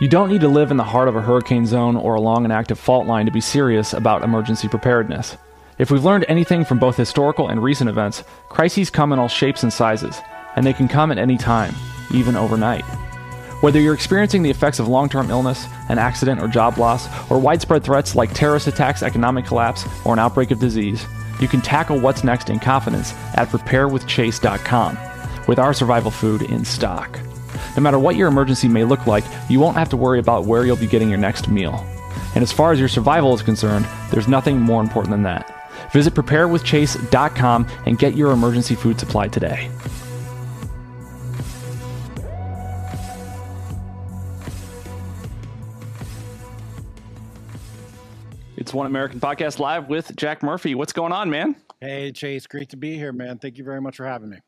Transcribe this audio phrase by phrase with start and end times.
[0.00, 2.50] You don't need to live in the heart of a hurricane zone or along an
[2.50, 5.36] active fault line to be serious about emergency preparedness.
[5.78, 9.62] If we've learned anything from both historical and recent events, crises come in all shapes
[9.62, 10.20] and sizes,
[10.56, 11.72] and they can come at any time,
[12.12, 12.84] even overnight.
[13.60, 17.38] Whether you're experiencing the effects of long term illness, an accident or job loss, or
[17.38, 21.06] widespread threats like terrorist attacks, economic collapse, or an outbreak of disease,
[21.40, 24.98] you can tackle what's next in confidence at preparewithchase.com
[25.46, 27.20] with our survival food in stock.
[27.76, 30.64] No matter what your emergency may look like, you won't have to worry about where
[30.64, 31.84] you'll be getting your next meal.
[32.34, 35.50] And as far as your survival is concerned, there's nothing more important than that.
[35.92, 39.70] Visit preparewithchase.com and get your emergency food supply today.
[48.56, 50.74] It's One American Podcast Live with Jack Murphy.
[50.74, 51.56] What's going on, man?
[51.80, 52.46] Hey, Chase.
[52.46, 53.38] Great to be here, man.
[53.38, 54.38] Thank you very much for having me.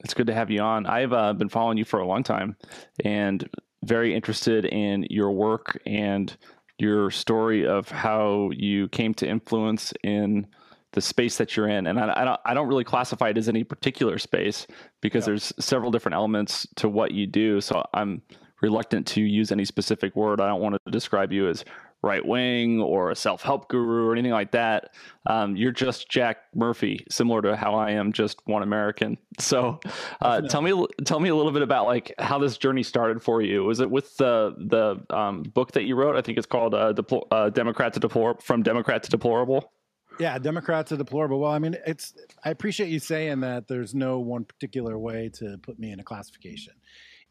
[0.00, 0.86] It's good to have you on.
[0.86, 2.56] I've uh, been following you for a long time
[3.04, 3.48] and
[3.84, 6.34] very interested in your work and
[6.78, 10.46] your story of how you came to influence in
[10.92, 11.86] the space that you're in.
[11.86, 14.66] And I, I don't, I don't really classify it as any particular space
[15.00, 15.26] because yeah.
[15.26, 17.60] there's several different elements to what you do.
[17.60, 18.22] So I'm
[18.60, 20.40] reluctant to use any specific word.
[20.40, 21.64] I don't want to describe you as
[22.02, 24.94] right wing or a self help guru or anything like that.
[25.26, 29.18] Um, you're just Jack Murphy, similar to how I am just one American.
[29.38, 29.80] So,
[30.20, 33.40] uh, tell me tell me a little bit about like how this journey started for
[33.40, 33.64] you.
[33.64, 36.14] Was it with the the um, book that you wrote?
[36.14, 39.72] I think it's called uh, Depl- uh, "Democrat to Deplorable" from Democrat to Deplorable.
[40.18, 41.40] Yeah, Democrat to deplorable.
[41.40, 42.12] Well, I mean, it's.
[42.44, 43.66] I appreciate you saying that.
[43.66, 46.74] There's no one particular way to put me in a classification,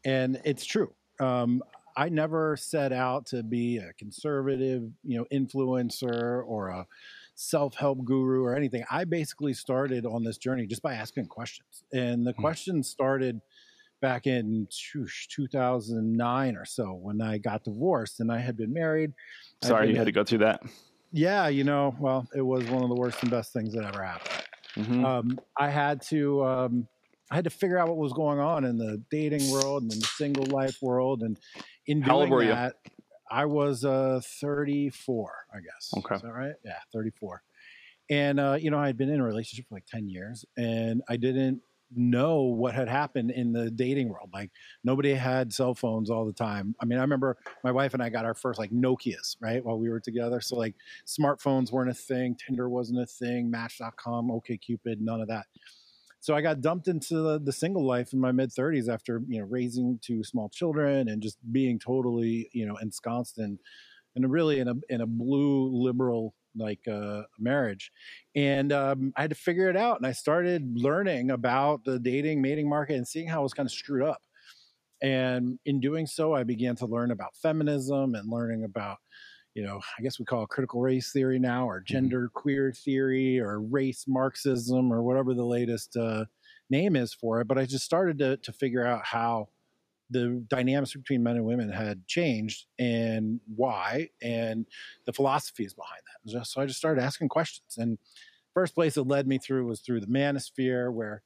[0.04, 0.92] and it's true.
[1.20, 1.62] Um,
[2.00, 6.86] I never set out to be a conservative, you know, influencer or a
[7.34, 8.84] self-help guru or anything.
[8.90, 11.84] I basically started on this journey just by asking questions.
[11.92, 12.40] And the hmm.
[12.40, 13.42] questions started
[14.00, 19.12] back in 2009 or so when I got divorced and I had been married.
[19.62, 20.62] Sorry been, you had to go through that.
[21.12, 24.02] Yeah, you know, well, it was one of the worst and best things that ever
[24.02, 24.46] happened.
[24.76, 25.04] Mm-hmm.
[25.04, 26.88] Um, I had to um,
[27.30, 30.00] I had to figure out what was going on in the dating world and in
[30.00, 31.22] the single life world.
[31.22, 31.38] And
[31.86, 33.02] in doing that, you?
[33.30, 35.92] I was uh, 34, I guess.
[35.96, 36.16] Okay.
[36.16, 36.54] Is that right?
[36.64, 37.42] Yeah, 34.
[38.10, 41.02] And, uh, you know, I had been in a relationship for like 10 years and
[41.08, 41.60] I didn't
[41.94, 44.30] know what had happened in the dating world.
[44.32, 44.50] Like
[44.82, 46.74] nobody had cell phones all the time.
[46.80, 49.78] I mean, I remember my wife and I got our first like Nokias, right, while
[49.78, 50.40] we were together.
[50.40, 50.74] So like
[51.06, 55.46] smartphones weren't a thing, Tinder wasn't a thing, Match.com, OkCupid, none of that
[56.20, 59.40] so I got dumped into the, the single life in my mid 30s after you
[59.40, 63.58] know raising two small children and just being totally you know ensconced in
[64.14, 67.90] in a really in a in a blue liberal like uh, marriage.
[68.34, 72.42] And um, i had to figure it out and i started learning about the dating
[72.42, 74.22] mating market and seeing how it was kind of screwed up.
[75.02, 78.98] And in doing so i began to learn about feminism and learning about
[79.60, 81.92] you know, I guess we call it critical race theory now, or mm-hmm.
[81.92, 82.38] gender mm-hmm.
[82.38, 86.24] queer theory, or race Marxism, or whatever the latest uh,
[86.70, 87.46] name is for it.
[87.46, 89.48] But I just started to, to figure out how
[90.08, 94.64] the dynamics between men and women had changed and why, and
[95.04, 96.46] the philosophies behind that.
[96.46, 97.76] So I just started asking questions.
[97.76, 97.98] And
[98.54, 101.22] first place it led me through was through the manosphere, where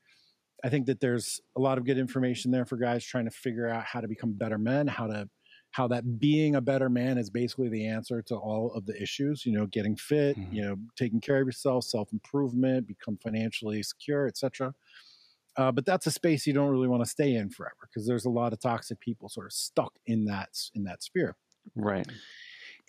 [0.64, 3.68] I think that there's a lot of good information there for guys trying to figure
[3.68, 5.28] out how to become better men, how to
[5.74, 9.44] how that being a better man is basically the answer to all of the issues
[9.44, 10.54] you know getting fit mm-hmm.
[10.54, 14.72] you know taking care of yourself self-improvement become financially secure etc
[15.56, 18.24] uh, but that's a space you don't really want to stay in forever because there's
[18.24, 21.36] a lot of toxic people sort of stuck in that in that sphere.
[21.76, 22.06] Right.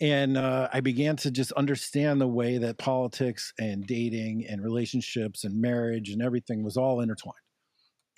[0.00, 5.44] And uh, i began to just understand the way that politics and dating and relationships
[5.44, 7.45] and marriage and everything was all intertwined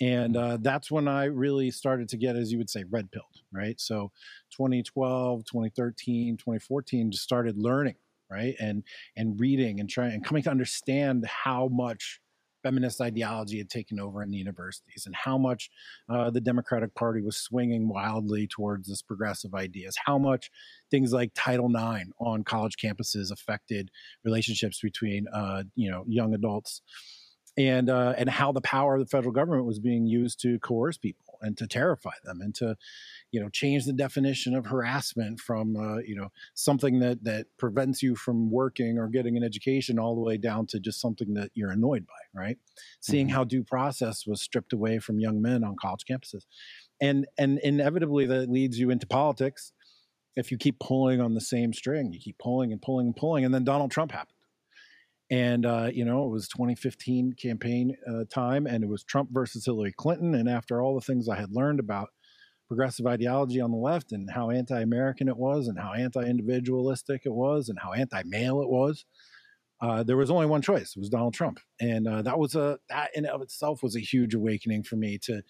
[0.01, 3.25] and uh, that's when i really started to get as you would say red pilled
[3.51, 3.79] right?
[3.79, 4.11] So
[4.51, 7.95] 2012 2013 2014 just started learning
[8.31, 8.55] right?
[8.59, 8.83] And
[9.15, 12.19] and reading and trying and coming to understand how much
[12.61, 15.69] feminist ideology had taken over in the universities and how much
[16.09, 20.51] uh, the democratic party was swinging wildly towards this progressive ideas how much
[20.91, 23.89] things like title ix on college campuses affected
[24.25, 26.81] relationships between uh, you know young adults
[27.57, 30.97] and uh, and how the power of the federal government was being used to coerce
[30.97, 32.75] people and to terrify them and to
[33.31, 38.03] you know change the definition of harassment from uh, you know something that that prevents
[38.03, 41.51] you from working or getting an education all the way down to just something that
[41.53, 42.57] you're annoyed by right?
[43.01, 43.35] Seeing mm-hmm.
[43.35, 46.45] how due process was stripped away from young men on college campuses.
[47.01, 49.73] And and inevitably that leads you into politics
[50.35, 52.13] if you keep pulling on the same string.
[52.13, 54.35] You keep pulling and pulling and pulling and then donald trump happened
[55.31, 59.65] and uh, you know it was 2015 campaign uh, time and it was trump versus
[59.65, 62.09] hillary clinton and after all the things i had learned about
[62.69, 67.67] progressive ideology on the left and how anti-American it was and how anti-individualistic it was
[67.67, 69.05] and how anti-male it was.
[69.81, 70.93] Uh, there was only one choice.
[70.95, 74.01] It was Donald Trump, and uh, that was a that in of itself was a
[74.01, 75.41] huge awakening for me to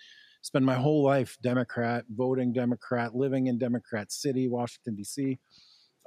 [0.44, 5.40] spend my whole life Democrat, voting Democrat, living in Democrat City, Washington D.C.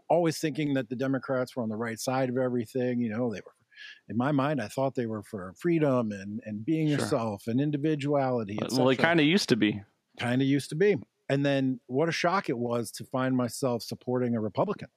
[0.09, 3.01] Always thinking that the Democrats were on the right side of everything.
[3.01, 3.55] You know, they were
[4.09, 6.99] in my mind, I thought they were for freedom and and being sure.
[6.99, 8.59] yourself and individuality.
[8.71, 9.83] Well, they kind of used to be
[10.19, 10.97] kind of used to be.
[11.29, 14.89] And then what a shock it was to find myself supporting a Republican.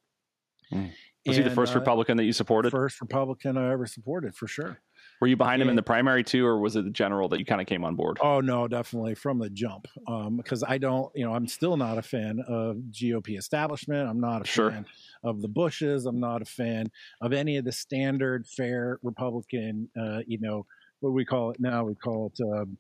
[0.74, 0.92] Mm.
[1.26, 2.72] Was and, he the first uh, Republican that you supported?
[2.72, 4.82] First Republican I ever supported, for sure.
[5.22, 7.46] Were you behind him in the primary too, or was it the general that you
[7.46, 8.18] kind of came on board?
[8.22, 9.88] Oh no, definitely from the jump.
[10.08, 14.10] Um, because I don't, you know, I'm still not a fan of GOP establishment.
[14.10, 14.72] I'm not a sure.
[14.72, 14.86] fan
[15.24, 16.06] of the Bushes.
[16.06, 16.92] I'm not a fan
[17.22, 19.90] of any of the standard fare Republican.
[19.98, 20.66] Uh, you know,
[21.00, 21.86] what we call it now?
[21.86, 22.44] We call it.
[22.44, 22.78] Um,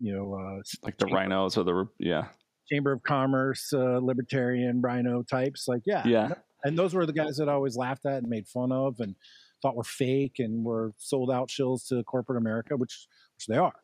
[0.00, 2.28] you know, uh, like the rhinos or the yeah
[2.70, 5.68] chamber of commerce, uh, libertarian rhino types.
[5.68, 6.34] Like yeah, yeah,
[6.64, 9.14] and those were the guys that I always laughed at and made fun of and
[9.62, 13.74] thought were fake and were sold out shills to corporate America, which which they are.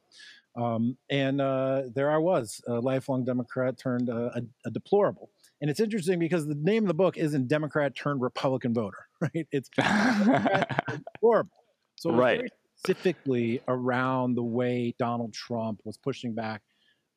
[0.56, 5.28] Um, and uh, there I was, a lifelong Democrat turned a, a, a, deplorable.
[5.60, 9.46] And it's interesting because the name of the book isn't Democrat turned Republican voter, right?
[9.52, 9.68] It's
[11.14, 11.52] deplorable.
[11.96, 16.62] So right specifically around the way Donald Trump was pushing back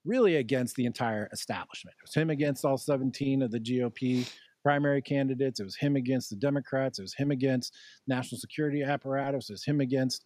[0.05, 1.95] really against the entire establishment.
[1.99, 4.29] It was him against all 17 of the GOP
[4.63, 5.59] primary candidates.
[5.59, 6.99] It was him against the Democrats.
[6.99, 7.73] It was him against
[8.07, 9.49] national security apparatus.
[9.49, 10.25] It was him against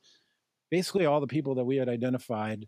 [0.72, 2.66] basically all the people that we had identified,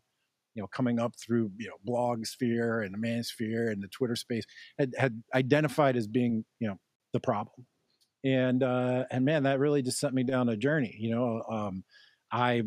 [0.54, 4.16] you know, coming up through, you know, blog sphere and the manosphere and the Twitter
[4.16, 4.44] space
[4.78, 6.78] had, had identified as being, you know,
[7.14, 7.66] the problem.
[8.24, 11.84] And, uh, and man, that really just sent me down a journey, you know, um,
[12.32, 12.64] I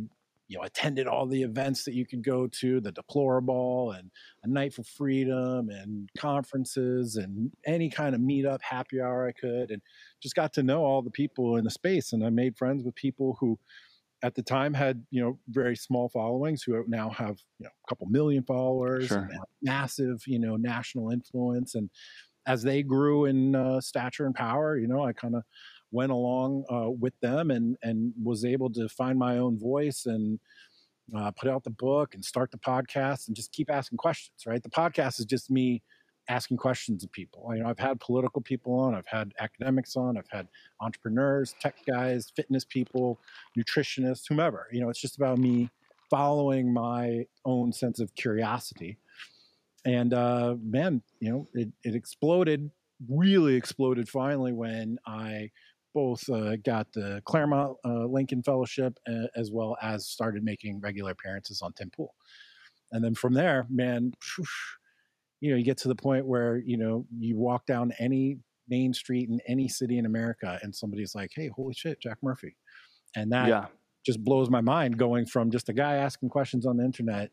[0.48, 4.10] you know attended all the events that you could go to the DeploraBall and
[4.42, 9.70] a night for freedom and conferences and any kind of meetup happy hour i could
[9.70, 9.82] and
[10.22, 12.94] just got to know all the people in the space and i made friends with
[12.94, 13.58] people who
[14.22, 17.88] at the time had you know very small followings who now have you know a
[17.88, 19.28] couple million followers sure.
[19.62, 21.90] massive you know national influence and
[22.46, 25.42] as they grew in uh, stature and power you know i kind of
[25.90, 30.38] went along uh, with them and and was able to find my own voice and
[31.16, 34.44] uh, put out the book and start the podcast and just keep asking questions.
[34.46, 35.82] Right, the podcast is just me
[36.28, 37.50] asking questions of people.
[37.54, 40.46] You know, I've had political people on, I've had academics on, I've had
[40.80, 43.18] entrepreneurs, tech guys, fitness people,
[43.58, 44.66] nutritionists, whomever.
[44.70, 45.70] You know, it's just about me
[46.10, 48.98] following my own sense of curiosity.
[49.84, 52.70] And uh, man, you know, it, it exploded,
[53.08, 55.50] really exploded finally when I
[55.94, 61.12] both uh, got the Claremont uh, Lincoln Fellowship uh, as well as started making regular
[61.12, 62.14] appearances on Tim Pool.
[62.92, 64.12] And then from there, man,
[65.40, 68.38] you know, you get to the point where, you know, you walk down any
[68.68, 72.56] main street in any city in America and somebody's like, hey, holy shit, Jack Murphy.
[73.16, 73.66] And that yeah.
[74.04, 77.30] just blows my mind going from just a guy asking questions on the internet,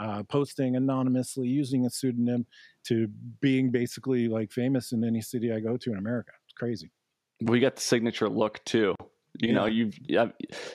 [0.00, 2.46] uh, posting anonymously, using a pseudonym,
[2.84, 3.08] to
[3.40, 6.32] being basically like famous in any city I go to in America.
[6.44, 6.90] It's crazy
[7.40, 8.94] we got the signature look too.
[9.40, 9.54] You yeah.
[9.54, 10.28] know, you've yeah,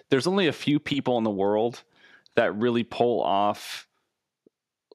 [0.10, 1.84] there's only a few people in the world
[2.36, 3.88] that really pull off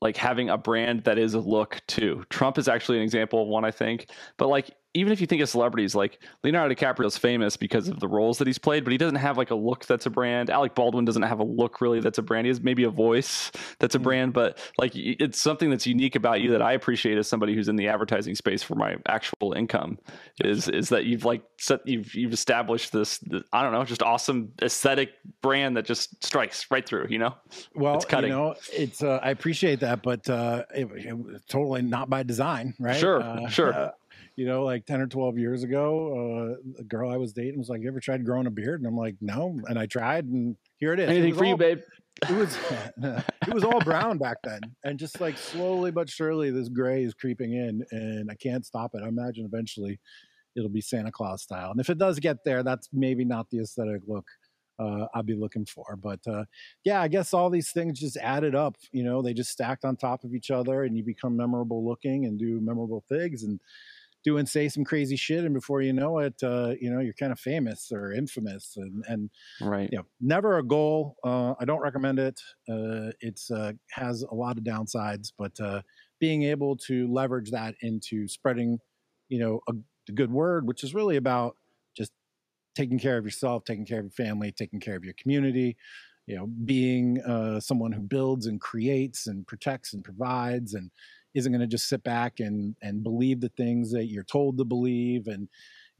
[0.01, 2.25] like having a brand that is a look too.
[2.29, 4.09] Trump is actually an example of one, I think.
[4.37, 7.99] But like even if you think of celebrities, like Leonardo DiCaprio is famous because of
[7.99, 10.51] the roles that he's played, but he doesn't have like a look that's a brand.
[10.51, 12.47] Alec Baldwin doesn't have a look really that's a brand.
[12.47, 14.05] He has maybe a voice that's a mm.
[14.05, 17.69] brand, but like it's something that's unique about you that I appreciate as somebody who's
[17.69, 19.99] in the advertising space for my actual income
[20.41, 24.03] is is that you've like set you've you've established this, this I don't know just
[24.03, 25.11] awesome aesthetic
[25.43, 27.09] brand that just strikes right through.
[27.11, 27.35] You know,
[27.75, 28.31] well, it's cutting.
[28.31, 32.75] You know, it's uh, I appreciate that, but uh, it, it, totally not by design,
[32.79, 32.97] right?
[32.97, 33.93] Sure, uh, sure.
[34.37, 37.69] You know, like 10 or 12 years ago, uh, a girl I was dating was
[37.69, 38.81] like, You ever tried growing a beard?
[38.81, 39.59] And I'm like, No.
[39.67, 41.09] And I tried, and here it is.
[41.09, 41.81] Anything it for all, you, babe?
[42.29, 42.59] It was,
[43.47, 44.61] it was all brown back then.
[44.85, 48.93] And just like slowly but surely, this gray is creeping in, and I can't stop
[48.95, 49.03] it.
[49.05, 50.01] I imagine eventually
[50.57, 51.71] it'll be Santa Claus style.
[51.71, 54.27] And if it does get there, that's maybe not the aesthetic look
[54.79, 55.97] uh, I'll be looking for.
[56.01, 56.45] But uh,
[56.85, 58.77] yeah, I guess all these things just added up.
[58.93, 62.27] You know, they just stacked on top of each other, and you become memorable looking
[62.27, 63.43] and do memorable things.
[63.43, 63.61] And
[64.25, 67.15] do and say some crazy shit, and before you know it, uh, you know you're
[67.15, 71.17] kind of famous or infamous, and and right, you know, never a goal.
[71.23, 72.41] Uh, I don't recommend it.
[72.69, 75.83] Uh, it's uh, has a lot of downsides, but uh,
[76.19, 78.79] being able to leverage that into spreading,
[79.29, 79.75] you know, a,
[80.09, 81.57] a good word, which is really about
[81.97, 82.13] just
[82.75, 85.77] taking care of yourself, taking care of your family, taking care of your community
[86.27, 90.91] you know being uh, someone who builds and creates and protects and provides and
[91.35, 94.65] isn't going to just sit back and and believe the things that you're told to
[94.65, 95.49] believe and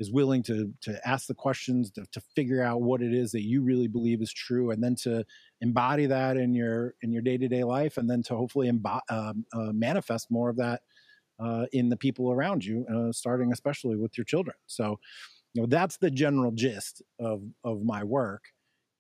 [0.01, 3.43] is willing to to ask the questions to, to figure out what it is that
[3.43, 5.25] you really believe is true and then to
[5.61, 9.73] embody that in your in your day-to-day life and then to hopefully embo- um, uh,
[9.73, 10.83] manifest more of that
[11.41, 14.57] uh, in the people around you uh, starting especially with your children.
[14.67, 14.99] So
[15.53, 18.43] you know that's the general gist of of my work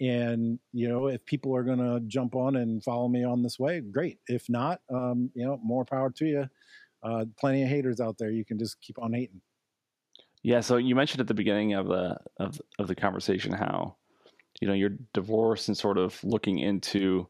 [0.01, 3.59] and you know if people are going to jump on and follow me on this
[3.59, 4.19] way great.
[4.27, 6.49] If not um, you know more power to you
[7.03, 8.31] uh, plenty of haters out there.
[8.31, 9.41] You can just keep on hating.
[10.43, 13.97] Yeah so you mentioned at the beginning of the of, of the conversation how
[14.61, 17.27] you know your divorce and sort of looking into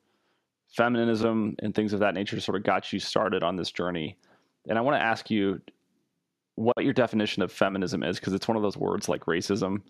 [0.68, 4.16] feminism and things of that nature sort of got you started on this journey.
[4.68, 5.60] And i want to ask you
[6.56, 9.82] what your definition of feminism is because it's one of those words like racism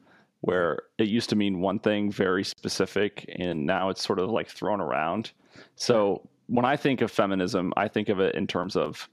[0.45, 4.49] where it used to mean one thing very specific and now it's sort of like
[4.49, 5.33] thrown around.
[5.77, 9.09] So when I think of feminism, I think of it in terms of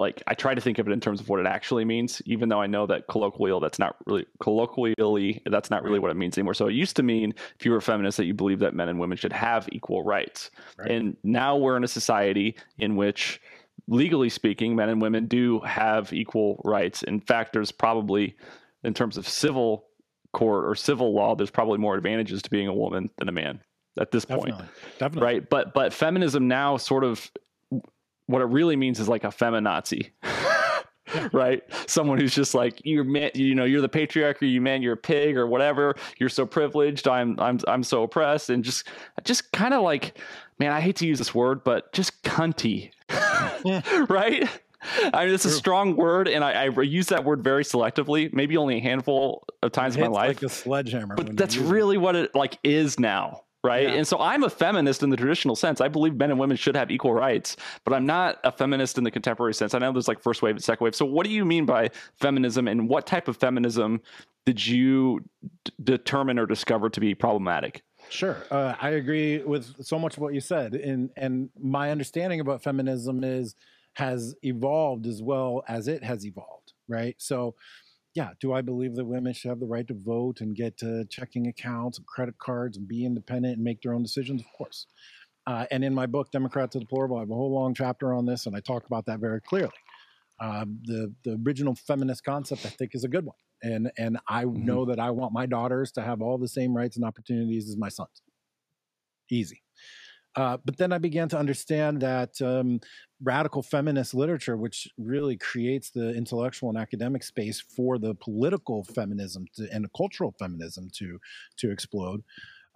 [0.00, 2.48] like I try to think of it in terms of what it actually means, even
[2.48, 6.38] though I know that colloquial that's not really colloquially that's not really what it means
[6.38, 6.54] anymore.
[6.54, 8.88] So it used to mean if you were a feminist that you believe that men
[8.88, 10.50] and women should have equal rights.
[10.78, 10.90] Right.
[10.90, 13.40] And now we're in a society in which
[13.86, 17.02] legally speaking, men and women do have equal rights.
[17.02, 18.34] In fact, there's probably
[18.84, 19.86] in terms of civil
[20.32, 23.60] court or civil law, there's probably more advantages to being a woman than a man
[23.98, 24.52] at this Definitely.
[24.52, 24.64] point.
[24.98, 25.26] Definitely.
[25.26, 25.48] Right.
[25.48, 27.30] But but feminism now sort of
[28.26, 30.10] what it really means is like a feminazi.
[31.32, 31.62] right?
[31.86, 34.98] Someone who's just like you're man, you know, you're the patriarchy, you man, you're a
[34.98, 35.94] pig or whatever.
[36.18, 37.06] You're so privileged.
[37.06, 38.88] I'm I'm I'm so oppressed, and just
[39.24, 40.18] just kind of like,
[40.58, 42.90] man, I hate to use this word, but just cunty,
[44.08, 44.48] right?
[45.12, 48.32] I mean, it's a strong word, and I, I, use that word very selectively.
[48.32, 50.28] Maybe only a handful of times in my life.
[50.28, 51.14] Like a sledgehammer.
[51.14, 52.00] But that's really it.
[52.00, 53.88] what it like is now, right?
[53.88, 53.94] Yeah.
[53.94, 55.80] And so I'm a feminist in the traditional sense.
[55.80, 59.04] I believe men and women should have equal rights, but I'm not a feminist in
[59.04, 59.74] the contemporary sense.
[59.74, 60.94] I know there's like first wave and second wave.
[60.94, 64.00] So what do you mean by feminism, and what type of feminism
[64.46, 65.20] did you
[65.64, 67.82] d- determine or discover to be problematic?
[68.10, 72.40] Sure, uh, I agree with so much of what you said, and and my understanding
[72.40, 73.54] about feminism is
[73.94, 77.14] has evolved as well as it has evolved, right?
[77.18, 77.54] So,
[78.14, 81.04] yeah, do I believe that women should have the right to vote and get uh,
[81.10, 84.40] checking accounts and credit cards and be independent and make their own decisions?
[84.40, 84.86] Of course.
[85.46, 88.24] Uh, and in my book, Democrat to Deplorable, I have a whole long chapter on
[88.24, 89.72] this, and I talk about that very clearly.
[90.40, 94.44] Uh, the the original feminist concept, I think, is a good one, and and I
[94.44, 94.64] mm-hmm.
[94.64, 97.76] know that I want my daughters to have all the same rights and opportunities as
[97.76, 98.22] my sons.
[99.30, 99.62] Easy.
[100.36, 102.80] Uh, but then I began to understand that um,
[103.24, 109.46] radical feminist literature, which really creates the intellectual and academic space for the political feminism
[109.56, 111.18] to, and the cultural feminism to
[111.56, 112.22] to explode.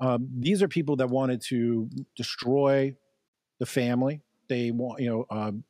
[0.01, 2.95] Um, these are people that wanted to destroy
[3.59, 4.21] the family.
[4.49, 5.65] They want, you know, um,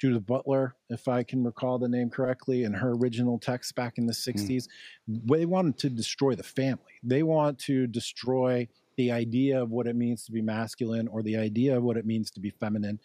[0.00, 4.06] Judith Butler, if I can recall the name correctly, in her original text back in
[4.06, 4.68] the '60s,
[5.08, 5.20] mm.
[5.28, 6.94] they wanted to destroy the family.
[7.02, 11.36] They want to destroy the idea of what it means to be masculine or the
[11.36, 13.00] idea of what it means to be feminine.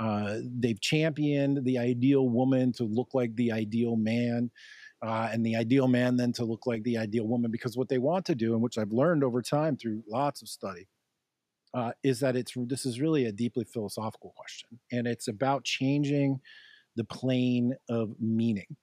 [0.00, 4.50] Uh, they've championed the ideal woman to look like the ideal man.
[5.02, 7.96] Uh, and the ideal man then to look like the ideal woman because what they
[7.96, 10.86] want to do and which i've learned over time through lots of study
[11.72, 16.38] uh, is that it's this is really a deeply philosophical question and it's about changing
[16.96, 18.76] the plane of meaning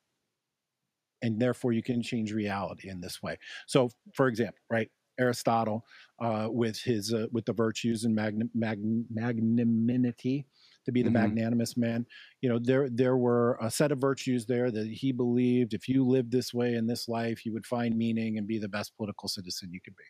[1.22, 5.86] and therefore you can change reality in this way so for example right Aristotle
[6.20, 10.46] uh, with his uh, with the virtues and magn- magn- magnanimity
[10.88, 11.36] to be the mm-hmm.
[11.36, 12.06] magnanimous man.
[12.42, 16.06] You know, there there were a set of virtues there that he believed if you
[16.06, 19.28] lived this way in this life, you would find meaning and be the best political
[19.28, 20.06] citizen you could be.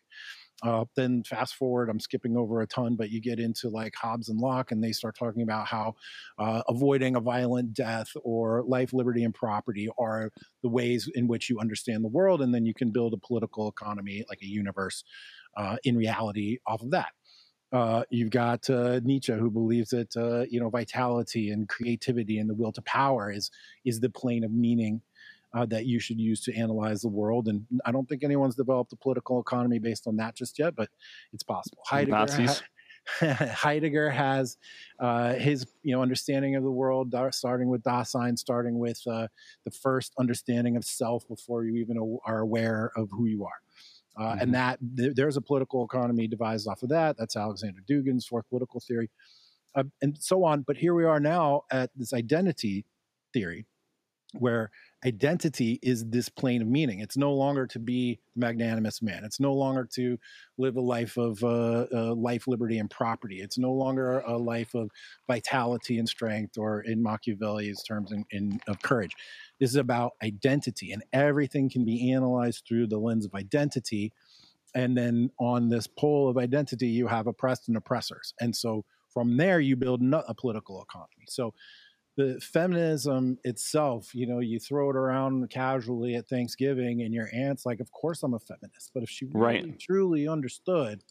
[0.62, 4.28] Uh, then fast forward, I'm skipping over a ton, but you get into like Hobbes
[4.28, 5.94] and Locke, and they start talking about how
[6.38, 10.30] uh, avoiding a violent death or life, liberty, and property are
[10.62, 13.68] the ways in which you understand the world, and then you can build a political
[13.68, 15.02] economy, like a universe,
[15.56, 17.10] uh, in reality off of that.
[17.72, 22.48] Uh, you've got uh, Nietzsche, who believes that uh, you know vitality and creativity and
[22.48, 23.50] the will to power is
[23.84, 25.02] is the plane of meaning
[25.54, 27.48] uh, that you should use to analyze the world.
[27.48, 30.88] And I don't think anyone's developed a political economy based on that just yet, but
[31.32, 31.82] it's possible.
[31.86, 32.54] Heidegger,
[33.20, 34.56] Heidegger has
[34.98, 39.28] uh, his you know understanding of the world, starting with Dasein, starting with uh,
[39.64, 43.60] the first understanding of self before you even are aware of who you are.
[44.16, 44.40] Uh, mm-hmm.
[44.40, 47.16] And that th- there's a political economy devised off of that.
[47.18, 49.10] That's Alexander Dugin's fourth political theory,
[49.74, 50.62] uh, and so on.
[50.62, 52.84] But here we are now at this identity
[53.32, 53.66] theory,
[54.32, 54.70] where
[55.06, 57.00] identity is this plane of meaning.
[57.00, 59.24] It's no longer to be magnanimous man.
[59.24, 60.18] It's no longer to
[60.56, 63.40] live a life of uh, uh, life, liberty, and property.
[63.40, 64.90] It's no longer a life of
[65.28, 69.12] vitality and strength, or in Machiavelli's terms, in, in of courage.
[69.60, 74.12] This is about identity, and everything can be analyzed through the lens of identity.
[74.74, 79.36] And then on this pole of identity, you have oppressed and oppressors, and so from
[79.36, 81.24] there you build a political economy.
[81.28, 81.54] So
[82.18, 87.64] the feminism itself, you know, you throw it around casually at Thanksgiving, and your aunt's
[87.64, 89.78] like, "Of course I'm a feminist," but if she really right.
[89.78, 91.04] truly understood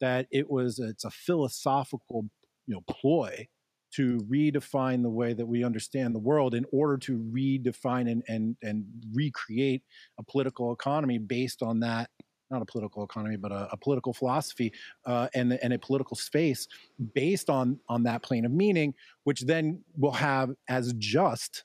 [0.00, 2.30] that it was it's a philosophical,
[2.66, 3.48] you know, ploy
[3.94, 8.56] to redefine the way that we understand the world in order to redefine and and
[8.62, 9.82] and recreate
[10.18, 12.08] a political economy based on that
[12.50, 14.72] not a political economy, but a, a political philosophy
[15.04, 16.68] uh, and and a political space
[17.14, 21.64] based on on that plane of meaning, which then will have as just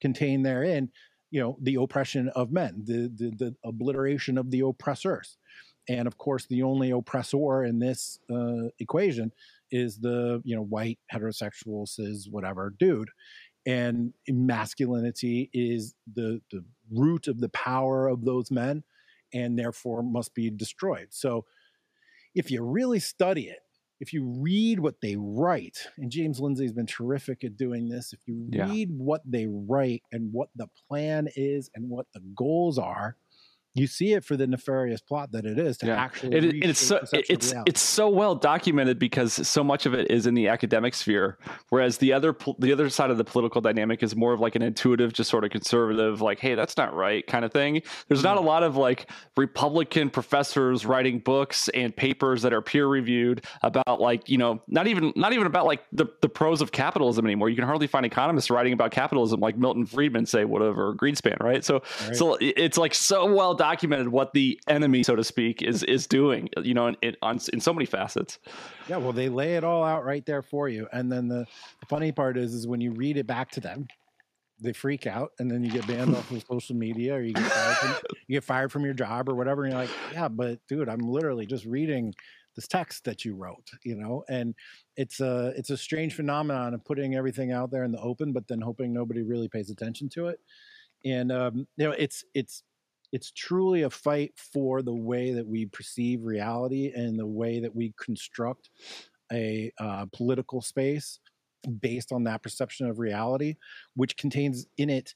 [0.00, 0.90] contained therein,
[1.30, 5.36] you know, the oppression of men, the the, the obliteration of the oppressors,
[5.88, 9.32] and of course, the only oppressor in this uh, equation
[9.70, 13.10] is the you know white heterosexual cis whatever dude.
[13.66, 18.84] And masculinity is the the root of the power of those men
[19.32, 21.08] and therefore must be destroyed.
[21.10, 21.44] So
[22.34, 23.60] if you really study it,
[24.00, 28.20] if you read what they write, and James Lindsay's been terrific at doing this, if
[28.26, 28.68] you yeah.
[28.70, 33.16] read what they write and what the plan is and what the goals are,
[33.74, 35.94] you see it for the nefarious plot that it is to yeah.
[35.94, 40.26] actually it, it's so it's it's so well documented because so much of it is
[40.26, 44.16] in the academic sphere whereas the other the other side of the political dynamic is
[44.16, 47.44] more of like an intuitive just sort of conservative like hey that's not right kind
[47.44, 48.48] of thing there's not a mm-hmm.
[48.48, 54.28] lot of like republican professors writing books and papers that are peer reviewed about like
[54.28, 57.56] you know not even not even about like the, the pros of capitalism anymore you
[57.56, 61.82] can hardly find economists writing about capitalism like milton friedman say whatever greenspan right so
[62.06, 62.16] right.
[62.16, 66.48] so it's like so well documented what the enemy, so to speak, is is doing.
[66.62, 68.38] You know, in, in, on, in so many facets.
[68.88, 71.44] Yeah, well, they lay it all out right there for you, and then the,
[71.80, 73.86] the funny part is, is when you read it back to them,
[74.62, 77.52] they freak out, and then you get banned off of social media, or you get
[77.52, 77.94] fired from,
[78.28, 79.64] you get fired from your job or whatever.
[79.64, 82.14] And you're like, yeah, but dude, I'm literally just reading
[82.56, 84.54] this text that you wrote, you know, and
[84.96, 88.48] it's a it's a strange phenomenon of putting everything out there in the open, but
[88.48, 90.40] then hoping nobody really pays attention to it.
[91.04, 92.62] And um, you know, it's it's
[93.12, 97.74] it's truly a fight for the way that we perceive reality and the way that
[97.74, 98.70] we construct
[99.32, 101.18] a uh, political space
[101.80, 103.56] based on that perception of reality,
[103.94, 105.14] which contains in it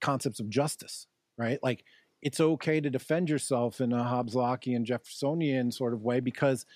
[0.00, 1.58] concepts of justice, right?
[1.62, 1.84] Like
[2.22, 6.66] it's okay to defend yourself in a Hobbes Lockean Jeffersonian sort of way because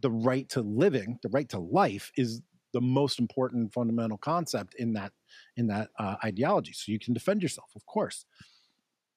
[0.00, 4.92] the right to living, the right to life, is the most important fundamental concept in
[4.92, 5.12] that
[5.56, 6.72] in that uh, ideology.
[6.72, 8.26] So you can defend yourself, of course.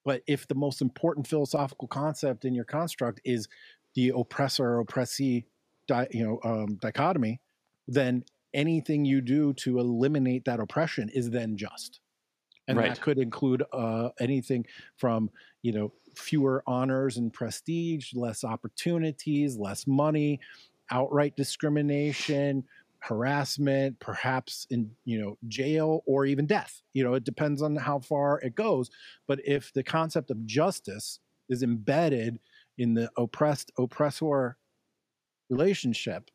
[0.03, 3.47] But if the most important philosophical concept in your construct is
[3.95, 5.45] the oppressor oppressee,
[5.87, 7.39] di- you know, um, dichotomy,
[7.87, 11.99] then anything you do to eliminate that oppression is then just,
[12.67, 12.89] and right.
[12.89, 14.65] that could include uh, anything
[14.97, 15.29] from
[15.61, 20.39] you know fewer honors and prestige, less opportunities, less money,
[20.91, 22.63] outright discrimination,
[23.01, 26.81] harassment, perhaps in you know jail or even death.
[26.93, 28.89] You know, it depends on how far it goes.
[29.27, 32.39] But if the concept of justice is embedded
[32.77, 34.57] in the oppressed oppressor
[35.49, 36.29] relationship,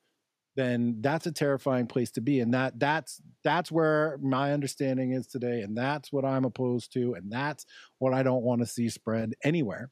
[0.56, 2.40] then that's a terrifying place to be.
[2.40, 7.14] And that that's that's where my understanding is today, and that's what I'm opposed to,
[7.14, 7.64] and that's
[7.98, 9.90] what I don't want to see spread anywhere.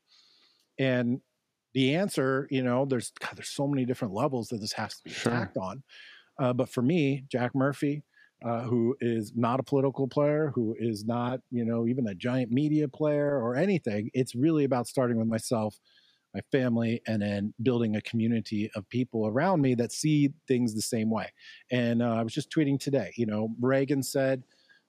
[0.78, 1.20] And
[1.72, 5.04] the answer, you know, there's God, there's so many different levels that this has to
[5.04, 5.32] be sure.
[5.32, 5.82] attacked on.
[6.38, 8.02] Uh, but for me, Jack Murphy,
[8.44, 12.50] uh, who is not a political player, who is not, you know, even a giant
[12.50, 15.78] media player or anything, it's really about starting with myself,
[16.34, 20.82] my family, and then building a community of people around me that see things the
[20.82, 21.32] same way.
[21.70, 24.42] And uh, I was just tweeting today, you know, Reagan said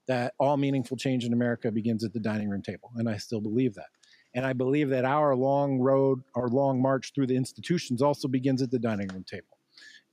[0.08, 2.91] that all meaningful change in America begins at the dining room table.
[2.95, 3.88] And I still believe that.
[4.34, 8.62] And I believe that our long road, our long march through the institutions also begins
[8.62, 9.54] at the dining room table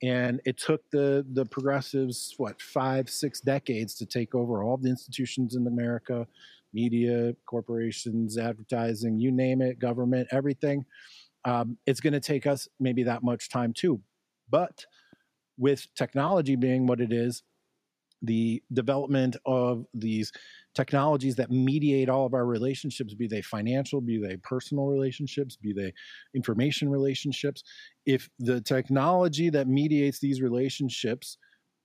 [0.02, 4.88] and it took the the progressives what five six decades to take over all the
[4.88, 6.26] institutions in america
[6.72, 10.84] media corporations advertising you name it government everything.
[11.44, 14.00] Um, it's going to take us maybe that much time too.
[14.48, 14.86] But
[15.58, 17.42] with technology being what it is
[18.24, 20.32] the development of these
[20.74, 25.72] technologies that mediate all of our relationships, be they financial, be they personal relationships, be
[25.72, 25.92] they
[26.34, 27.62] information relationships.
[28.06, 31.36] If the technology that mediates these relationships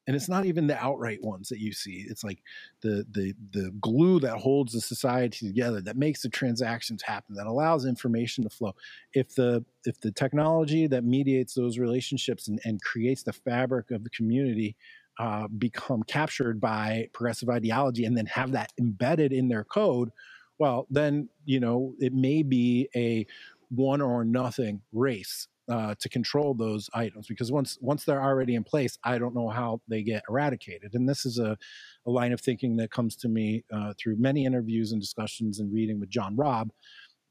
[0.07, 2.39] and it's not even the outright ones that you see it's like
[2.81, 7.45] the the the glue that holds the society together that makes the transactions happen that
[7.45, 8.73] allows information to flow
[9.13, 14.03] if the if the technology that mediates those relationships and, and creates the fabric of
[14.03, 14.75] the community
[15.19, 20.11] uh, become captured by progressive ideology and then have that embedded in their code
[20.59, 23.25] well then you know it may be a
[23.69, 28.63] one or nothing race uh, to control those items because once once they're already in
[28.63, 30.93] place, I don't know how they get eradicated.
[30.93, 31.57] And this is a,
[32.05, 35.73] a line of thinking that comes to me uh, through many interviews and discussions and
[35.73, 36.71] reading with John Robb,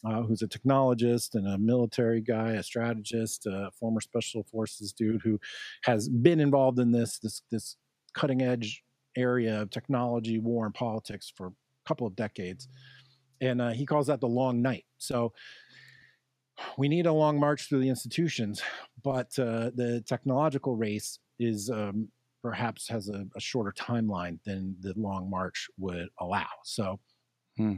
[0.04, 5.22] uh, who's a technologist and a military guy, a strategist, a former special forces dude
[5.22, 5.38] who
[5.84, 7.76] has been involved in this this this
[8.14, 8.82] cutting edge
[9.16, 11.52] area of technology, war, and politics for a
[11.86, 12.68] couple of decades.
[13.40, 14.84] And uh, he calls that the long night.
[14.98, 15.32] So
[16.78, 18.62] we need a long march through the institutions,
[19.02, 22.08] but uh, the technological race is um,
[22.42, 26.46] perhaps has a, a, shorter timeline than the long march would allow.
[26.64, 26.98] So
[27.56, 27.74] hmm.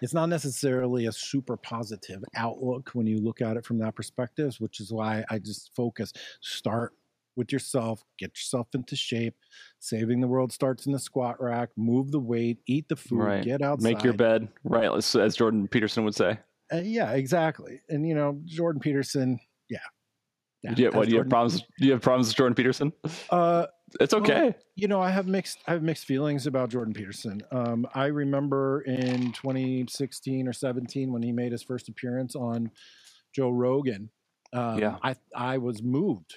[0.00, 4.56] it's not necessarily a super positive outlook when you look at it from that perspective,
[4.58, 6.92] which is why I just focus start
[7.36, 9.34] with yourself, get yourself into shape.
[9.80, 11.70] Saving the world starts in the squat rack.
[11.76, 13.44] Move the weight, eat the food, right.
[13.44, 14.48] get outside, make your bed.
[14.62, 16.38] Right, as Jordan Peterson would say.
[16.72, 17.80] Uh, yeah, exactly.
[17.88, 19.78] And you know, Jordan Peterson, yeah.
[20.62, 21.60] yeah do you, what do you have problems?
[21.78, 22.92] Do you have problems with Jordan Peterson?
[23.30, 23.66] Uh,
[24.00, 24.42] it's okay.
[24.42, 27.40] Well, you know, I have mixed I have mixed feelings about Jordan Peterson.
[27.50, 32.70] Um, I remember in 2016 or 17 when he made his first appearance on
[33.34, 34.10] Joe Rogan.
[34.52, 36.34] Um, yeah, I I was moved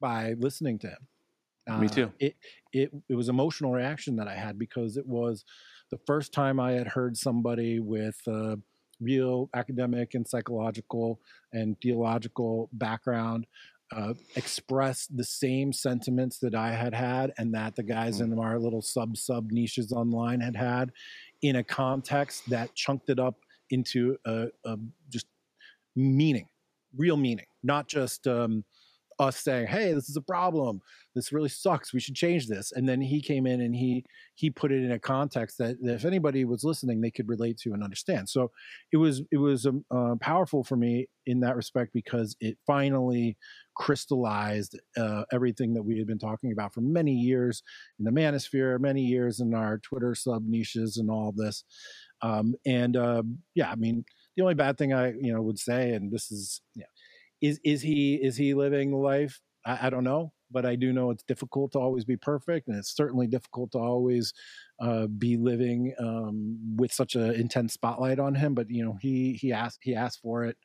[0.00, 1.08] by listening to him.
[1.68, 2.12] Uh, Me too.
[2.18, 2.36] It
[2.72, 5.44] it it was emotional reaction that I had because it was
[5.90, 8.16] the first time I had heard somebody with.
[8.26, 8.56] Uh,
[9.00, 11.20] real academic and psychological
[11.52, 13.46] and theological background
[13.94, 18.32] uh, express the same sentiments that I had had and that the guys mm.
[18.32, 20.92] in our little sub sub niches online had had
[21.42, 23.36] in a context that chunked it up
[23.70, 24.76] into a, a
[25.08, 25.26] just
[25.96, 26.48] meaning,
[26.96, 28.64] real meaning, not just um,
[29.18, 30.80] us saying, "Hey, this is a problem.
[31.14, 31.92] This really sucks.
[31.92, 34.04] We should change this." And then he came in and he
[34.34, 37.58] he put it in a context that, that if anybody was listening, they could relate
[37.58, 38.28] to and understand.
[38.28, 38.50] So
[38.92, 43.36] it was it was um, uh, powerful for me in that respect because it finally
[43.76, 47.62] crystallized uh, everything that we had been talking about for many years
[47.98, 51.64] in the manosphere, many years in our Twitter sub niches and all this.
[52.22, 53.22] Um, and uh,
[53.54, 54.04] yeah, I mean,
[54.36, 56.86] the only bad thing I you know would say, and this is yeah
[57.40, 59.40] is is he is he living life?
[59.64, 62.76] I, I, don't know, but I do know it's difficult to always be perfect, and
[62.76, 64.32] it's certainly difficult to always
[64.80, 68.54] uh, be living um, with such an intense spotlight on him.
[68.54, 70.56] But you know, he he asked he asked for it,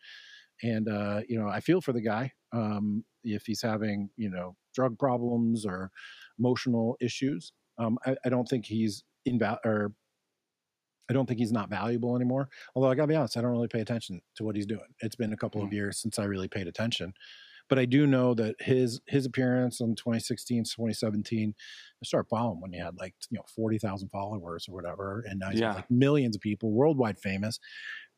[0.61, 4.55] and uh, you know, I feel for the guy um, if he's having you know
[4.73, 5.91] drug problems or
[6.39, 7.53] emotional issues.
[7.77, 9.93] Um, I, I, don't think he's inval or
[11.09, 12.49] I don't think he's not valuable anymore.
[12.75, 14.87] Although I gotta be honest, I don't really pay attention to what he's doing.
[14.99, 15.65] It's been a couple mm.
[15.65, 17.13] of years since I really paid attention.
[17.69, 22.73] But I do know that his his appearance in 2016, 2017, I started following when
[22.73, 25.75] he had like you know 40,000 followers or whatever, and now he's yeah.
[25.75, 27.59] like millions of people, worldwide famous.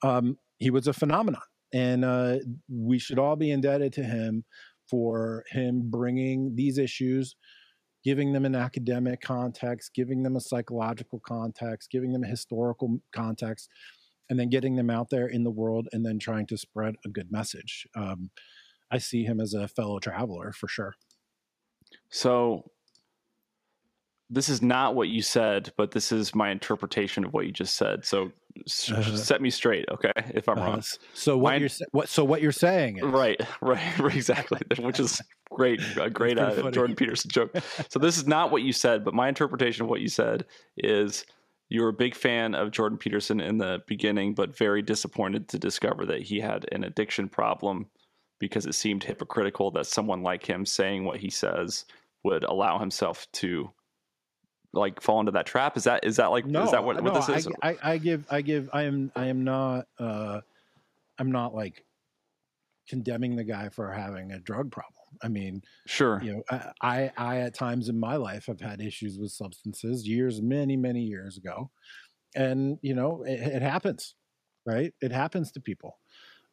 [0.04, 1.42] Um, he was a phenomenon,
[1.74, 2.38] and uh,
[2.70, 4.46] we should all be indebted to him
[4.90, 7.36] for him bringing these issues
[8.06, 13.68] giving them an academic context, giving them a psychological context, giving them a historical context,
[14.30, 17.10] and then getting them out there in the world and then trying to spread a
[17.10, 17.88] good message.
[17.96, 18.30] Um,
[18.92, 20.94] I see him as a fellow traveler for sure.
[22.10, 22.70] So,
[24.30, 27.76] this is not what you said, but this is my interpretation of what you just
[27.76, 28.06] said.
[28.06, 28.32] So,
[28.66, 30.12] uh, set me straight, okay?
[30.34, 30.84] If I'm uh, wrong.
[31.14, 32.98] So what you're what so what you're saying?
[32.98, 34.60] Is, right, right, exactly.
[34.80, 37.56] Which is great, a great uh, Jordan Peterson joke.
[37.90, 40.46] so this is not what you said, but my interpretation of what you said
[40.78, 41.26] is
[41.70, 45.60] you were a big fan of Jordan Peterson in the beginning, but very disappointed to
[45.60, 47.88] discover that he had an addiction problem
[48.40, 51.86] because it seemed hypocritical that someone like him saying what he says
[52.24, 53.70] would allow himself to
[54.76, 55.78] like fall into that trap?
[55.78, 57.48] Is that is that like no, is that what, what no, this is?
[57.62, 60.42] I, I, I, give I give I am I am not uh
[61.18, 61.86] I'm not like
[62.88, 64.92] condemning the guy for having a drug problem.
[65.24, 66.22] I mean, sure.
[66.22, 70.08] You know, I, I, I at times in my life have had issues with substances
[70.08, 71.72] years, many, many years ago,
[72.36, 74.16] and you know, it, it happens,
[74.66, 74.94] right?
[75.02, 75.98] It happens to people,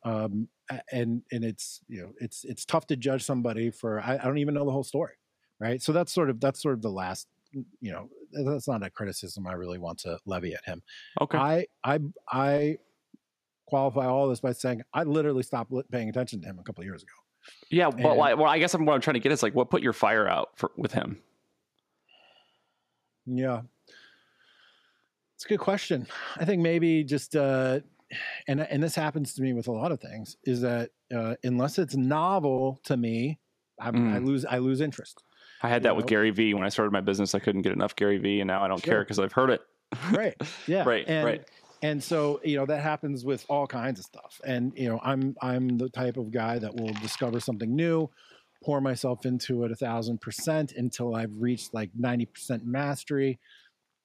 [0.05, 0.49] um,
[0.93, 4.39] and and it's you know, it's it's tough to judge somebody for I, I don't
[4.39, 5.15] even know the whole story,
[5.61, 5.83] right?
[5.83, 7.27] So that's sort of that's sort of the last
[7.81, 8.09] you know
[8.45, 10.83] that's not a criticism I really want to levy at him.
[11.21, 11.39] Okay.
[11.39, 11.99] I I
[12.31, 12.79] I
[13.67, 16.87] qualify all this by saying I literally stopped paying attention to him a couple of
[16.87, 17.13] years ago.
[17.71, 19.71] Yeah, but and, like, well, I guess what I'm trying to get is like, what
[19.71, 21.21] put your fire out for, with him?
[23.27, 23.63] Yeah.
[25.37, 26.07] It's a good question.
[26.37, 27.81] I think maybe just uh
[28.47, 31.79] and and this happens to me with a lot of things is that uh unless
[31.79, 33.41] it's novel to me,
[33.81, 34.15] I, mm.
[34.15, 35.23] I lose I lose interest.
[35.63, 36.07] I had that with?
[36.07, 37.35] Gary Vee when I started my business.
[37.35, 38.95] I couldn't get enough Gary Vee, and now I don't sure.
[38.95, 39.63] care because I've heard it.
[40.13, 40.35] right.
[40.67, 40.85] Yeah.
[40.85, 41.05] right.
[41.07, 41.45] And, right.
[41.83, 44.41] And so you know that happens with all kinds of stuff.
[44.45, 48.09] And you know I'm I'm the type of guy that will discover something new,
[48.63, 53.39] pour myself into it a thousand percent until I've reached like ninety percent mastery,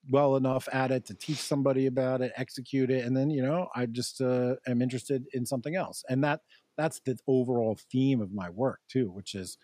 [0.09, 3.67] well enough at it to teach somebody about it, execute it, and then you know
[3.75, 6.03] I just uh, am interested in something else.
[6.09, 6.41] And that
[6.77, 9.57] that's the overall theme of my work too, which is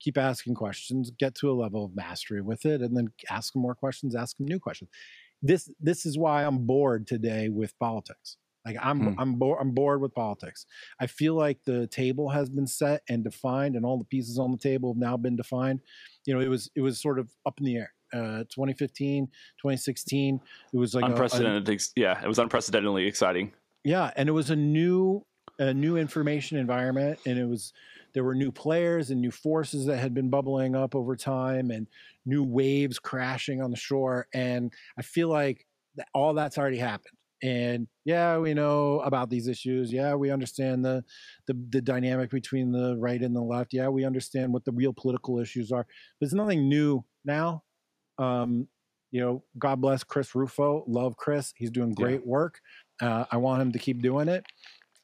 [0.00, 3.62] keep asking questions, get to a level of mastery with it, and then ask them
[3.62, 4.90] more questions, ask them new questions.
[5.42, 8.36] This this is why I'm bored today with politics.
[8.66, 9.20] Like I'm hmm.
[9.20, 10.66] I'm bored I'm bored with politics.
[11.00, 14.52] I feel like the table has been set and defined, and all the pieces on
[14.52, 15.80] the table have now been defined.
[16.26, 17.92] You know, it was it was sort of up in the air.
[18.10, 20.40] Uh, 2015, 2016,
[20.72, 21.68] it was like unprecedented.
[21.68, 23.52] A, a, yeah, it was unprecedentedly exciting.
[23.84, 25.24] Yeah, and it was a new
[25.58, 27.72] a new information environment, and it was
[28.14, 31.86] there were new players and new forces that had been bubbling up over time and
[32.26, 34.26] new waves crashing on the shore.
[34.34, 35.66] And I feel like
[36.14, 37.14] all that's already happened.
[37.42, 39.92] And yeah, we know about these issues.
[39.92, 41.04] Yeah, we understand the,
[41.46, 43.72] the, the dynamic between the right and the left.
[43.72, 45.86] Yeah, we understand what the real political issues are.
[46.20, 47.62] There's nothing new now.
[48.18, 48.66] Um,
[49.10, 50.84] you know, God bless Chris Rufo.
[50.88, 51.54] Love Chris.
[51.56, 52.30] He's doing great yeah.
[52.30, 52.60] work.
[53.00, 54.44] Uh, I want him to keep doing it.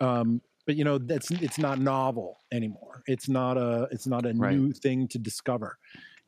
[0.00, 3.02] Um, but you know that's it's not novel anymore.
[3.06, 4.54] It's not a it's not a right.
[4.54, 5.78] new thing to discover.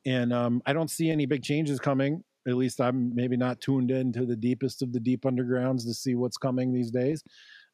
[0.05, 2.23] And um, i don't see any big changes coming.
[2.47, 6.15] At least i'm maybe not tuned into the deepest of the deep undergrounds to see
[6.15, 7.23] what's coming these days.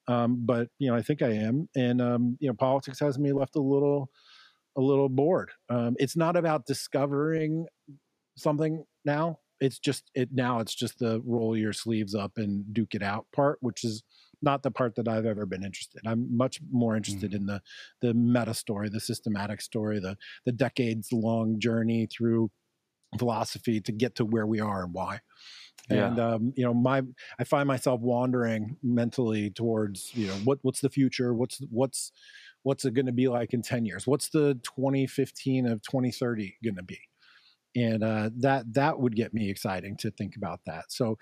[0.09, 1.69] Um, but you know i think i am.
[1.77, 4.11] And um, you know politics has me left a little
[4.77, 5.51] a little bored.
[5.69, 7.67] Um, it's not about discovering
[8.39, 9.39] something now.
[9.61, 13.27] It's just it now it's just the roll your sleeves up and duke it out
[13.33, 14.03] part which is
[14.43, 16.03] not the part that I've ever been interested.
[16.07, 17.37] I'm much more interested mm.
[17.37, 17.63] in the
[18.01, 22.51] the meta story, the systematic story, the the decades long journey through
[23.19, 25.21] philosophy to get to where we are and why.
[25.91, 26.07] Yeah.
[26.07, 27.03] And um, you know, my
[27.39, 32.13] I find myself wandering mentally towards you know what what's the future, what's what's
[32.63, 36.77] what's it going to be like in 10 years what's the 2015 of 2030 going
[36.77, 36.99] to be
[37.75, 41.17] and uh, that that would get me exciting to think about that so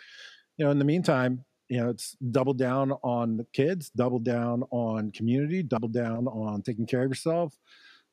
[0.56, 4.64] you know in the meantime you know it's double down on the kids double down
[4.70, 7.56] on community double down on taking care of yourself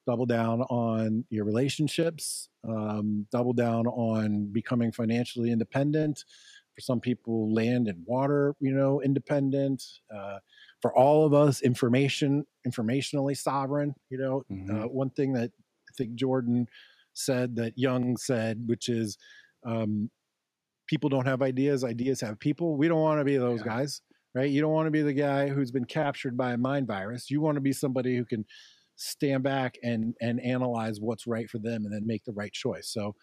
[0.06, 6.24] double down on your relationships um, double down on becoming financially independent
[6.76, 9.84] for some people land and water you know independent
[10.16, 10.38] uh,
[10.82, 14.84] for all of us information informationally sovereign you know mm-hmm.
[14.84, 15.52] uh, one thing that
[15.90, 16.68] i think jordan
[17.14, 19.18] said that Jung said which is
[19.66, 20.12] um,
[20.88, 22.78] people don't have ideas, ideas have people.
[22.78, 23.68] We don't want to be those yeah.
[23.68, 24.02] guys,
[24.34, 24.50] right?
[24.50, 27.30] You don't want to be the guy who's been captured by a mind virus.
[27.30, 28.46] You want to be somebody who can
[28.96, 32.90] stand back and and analyze what's right for them and then make the right choice.
[32.90, 33.16] So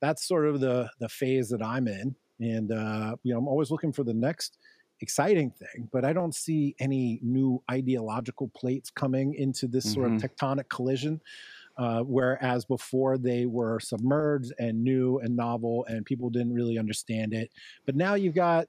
[0.00, 2.14] that's sort of the the phase that I'm in.
[2.40, 4.58] And uh, you know, I'm always looking for the next
[5.00, 9.94] exciting thing, but I don't see any new ideological plates coming into this mm-hmm.
[9.94, 10.26] sort of mm-hmm.
[10.26, 11.20] tectonic collision.
[11.76, 17.32] Uh, whereas before they were submerged and new and novel and people didn't really understand
[17.32, 17.50] it.
[17.84, 18.66] But now you've got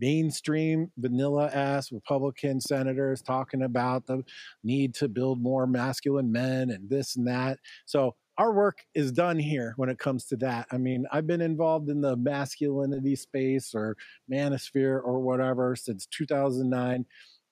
[0.00, 4.22] mainstream vanilla ass Republican senators talking about the
[4.62, 7.58] need to build more masculine men and this and that.
[7.86, 10.68] So our work is done here when it comes to that.
[10.70, 13.96] I mean, I've been involved in the masculinity space or
[14.32, 17.04] manosphere or whatever since 2009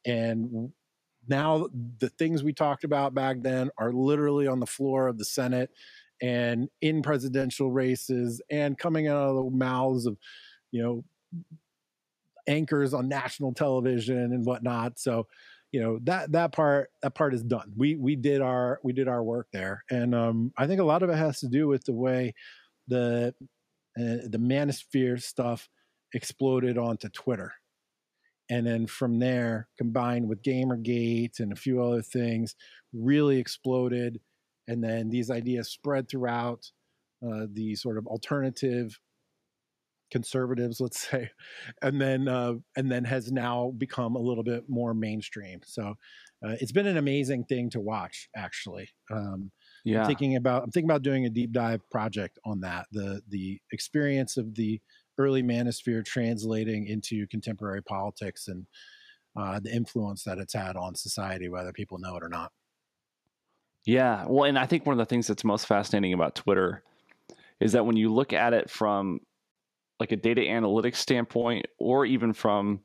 [0.06, 0.72] and
[1.28, 5.24] now the things we talked about back then are literally on the floor of the
[5.24, 5.70] Senate
[6.22, 10.16] and in presidential races and coming out of the mouths of,
[10.70, 11.04] you know,
[12.46, 14.98] anchors on national television and whatnot.
[14.98, 15.26] So,
[15.72, 17.72] you know that that part that part is done.
[17.76, 21.02] We we did our we did our work there, and um, I think a lot
[21.02, 22.34] of it has to do with the way
[22.88, 23.34] the
[23.98, 25.68] uh, the manosphere stuff
[26.14, 27.52] exploded onto Twitter
[28.48, 32.54] and then from there combined with gamergate and a few other things
[32.92, 34.20] really exploded.
[34.68, 36.70] And then these ideas spread throughout
[37.26, 38.98] uh, the sort of alternative
[40.12, 41.28] conservatives let's say
[41.82, 45.60] and then uh, and then has now become a little bit more mainstream.
[45.64, 45.94] So
[46.44, 48.88] uh, it's been an amazing thing to watch actually.
[49.10, 49.50] Um,
[49.84, 50.00] yeah.
[50.00, 53.60] I'm thinking about i'm thinking about doing a deep dive project on that the the
[53.72, 54.80] experience of the
[55.18, 58.66] early manosphere translating into contemporary politics and
[59.36, 62.52] uh, the influence that it's had on society, whether people know it or not.
[63.84, 66.82] Yeah, well, and I think one of the things that's most fascinating about Twitter
[67.60, 69.20] is that when you look at it from
[70.00, 72.80] like a data analytics standpoint, or even from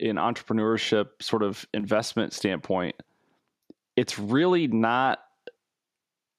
[0.00, 2.96] an entrepreneurship sort of investment standpoint,
[3.96, 5.20] it's really not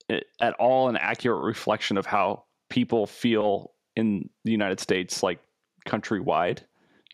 [0.09, 5.39] at all an accurate reflection of how people feel in the United States, like
[5.87, 6.59] countrywide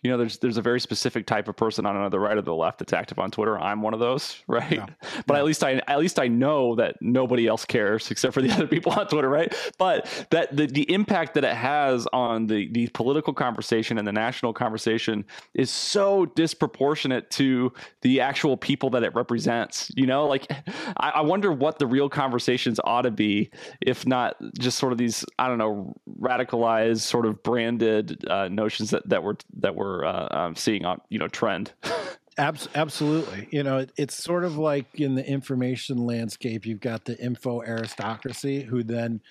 [0.03, 2.55] you know, there's there's a very specific type of person on the right or the
[2.55, 3.59] left that's active on Twitter.
[3.59, 4.71] I'm one of those, right?
[4.71, 4.87] Yeah.
[5.27, 5.39] But yeah.
[5.39, 8.67] at least I at least I know that nobody else cares except for the other
[8.67, 9.53] people on Twitter, right?
[9.77, 14.11] But that the, the impact that it has on the the political conversation and the
[14.11, 19.91] national conversation is so disproportionate to the actual people that it represents.
[19.95, 20.51] You know, like
[20.97, 24.97] I, I wonder what the real conversations ought to be, if not just sort of
[24.97, 29.90] these I don't know radicalized sort of branded uh, notions that that were that were
[29.91, 31.73] we're uh, um, seeing on you know trend.
[32.37, 33.47] absolutely.
[33.51, 37.61] You know, it, it's sort of like in the information landscape, you've got the info
[37.61, 39.21] aristocracy who then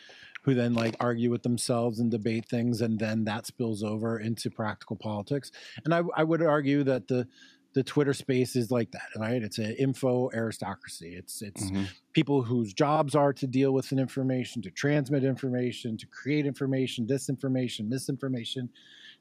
[0.43, 4.51] who then like argue with themselves and debate things and then that spills over into
[4.51, 5.51] practical politics.
[5.85, 7.27] And I, I would argue that the
[7.73, 9.43] the Twitter space is like that, right?
[9.43, 11.15] It's an info aristocracy.
[11.15, 11.85] It's it's mm-hmm.
[12.13, 17.07] people whose jobs are to deal with an information, to transmit information, to create information,
[17.07, 18.71] disinformation, misinformation,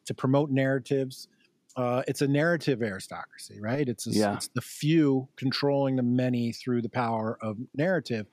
[0.10, 1.28] to promote narratives.
[1.76, 3.88] Uh, it's a narrative aristocracy, right?
[3.88, 4.34] It's, a, yeah.
[4.34, 8.26] it's the few controlling the many through the power of narrative.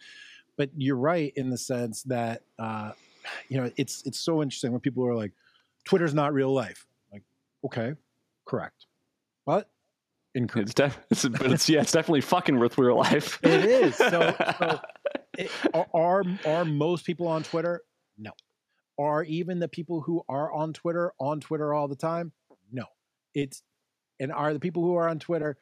[0.57, 2.93] But you're right in the sense that uh,
[3.51, 5.33] you know it's it's so interesting when people are like,
[5.85, 7.25] "Twitter's not real life." Like,
[7.63, 7.93] okay,
[8.47, 8.87] correct,
[9.45, 9.69] but
[10.35, 10.71] incorrect.
[10.71, 13.39] It's, def- it's, but it's yeah, it's definitely fucking with real life.
[13.43, 13.97] it is.
[13.97, 14.81] So, so
[15.39, 15.51] it,
[15.93, 17.83] are are most people on Twitter?
[18.17, 18.31] No.
[18.99, 22.33] Are even the people who are on Twitter on Twitter all the time?
[22.73, 22.85] No.
[23.35, 23.63] It's
[24.19, 25.59] and are the people who are on Twitter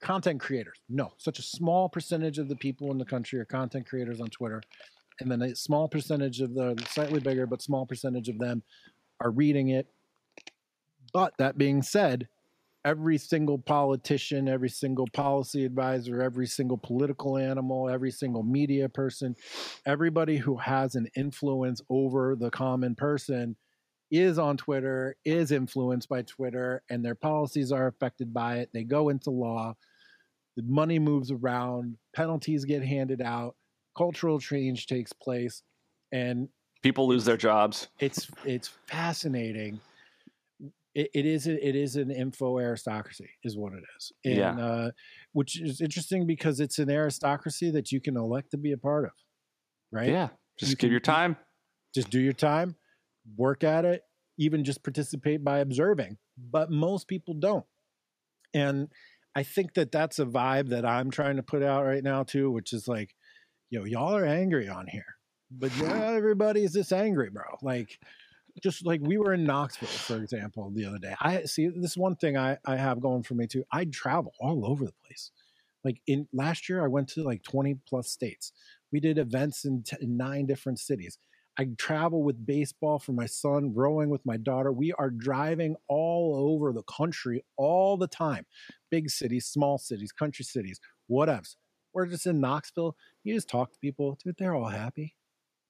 [0.00, 0.78] content creators?
[0.88, 1.12] No.
[1.16, 4.62] Such a small percentage of the people in the country are content creators on Twitter.
[5.20, 8.62] And then a small percentage of the slightly bigger, but small percentage of them
[9.20, 9.86] are reading it.
[11.14, 12.28] But that being said,
[12.86, 19.34] every single politician, every single policy advisor, every single political animal, every single media person,
[19.84, 23.56] everybody who has an influence over the common person
[24.12, 28.70] is on Twitter, is influenced by Twitter, and their policies are affected by it.
[28.72, 29.74] They go into law,
[30.56, 33.56] the money moves around, penalties get handed out,
[33.98, 35.64] cultural change takes place,
[36.12, 36.48] and
[36.84, 37.88] people lose their jobs.
[37.98, 39.80] It's it's fascinating
[40.96, 44.12] it, it is a, it is an info aristocracy is what it is.
[44.24, 44.58] And yeah.
[44.58, 44.90] uh,
[45.32, 49.04] which is interesting because it's an aristocracy that you can elect to be a part
[49.04, 49.12] of
[49.92, 50.08] right?
[50.08, 50.28] Yeah
[50.58, 51.36] just you give can, your time.
[51.94, 52.74] just do your time
[53.36, 54.02] work at it
[54.38, 56.16] even just participate by observing
[56.50, 57.66] but most people don't.
[58.54, 58.88] And
[59.34, 62.50] i think that that's a vibe that i'm trying to put out right now too
[62.50, 63.14] which is like
[63.68, 65.16] yo y'all are angry on here
[65.50, 67.44] but yeah everybody's is just angry bro.
[67.62, 67.98] Like
[68.62, 71.14] just like we were in Knoxville, for example, the other day.
[71.20, 73.64] I see this one thing I, I have going for me too.
[73.72, 75.30] I travel all over the place.
[75.84, 78.52] Like in last year, I went to like 20 plus states.
[78.92, 81.18] We did events in, t- in nine different cities.
[81.58, 84.70] I travel with baseball for my son, rowing with my daughter.
[84.72, 88.46] We are driving all over the country all the time
[88.90, 91.56] big cities, small cities, country cities, whatevs.
[91.92, 92.96] We're just in Knoxville.
[93.24, 95.16] You just talk to people, dude, they're all happy.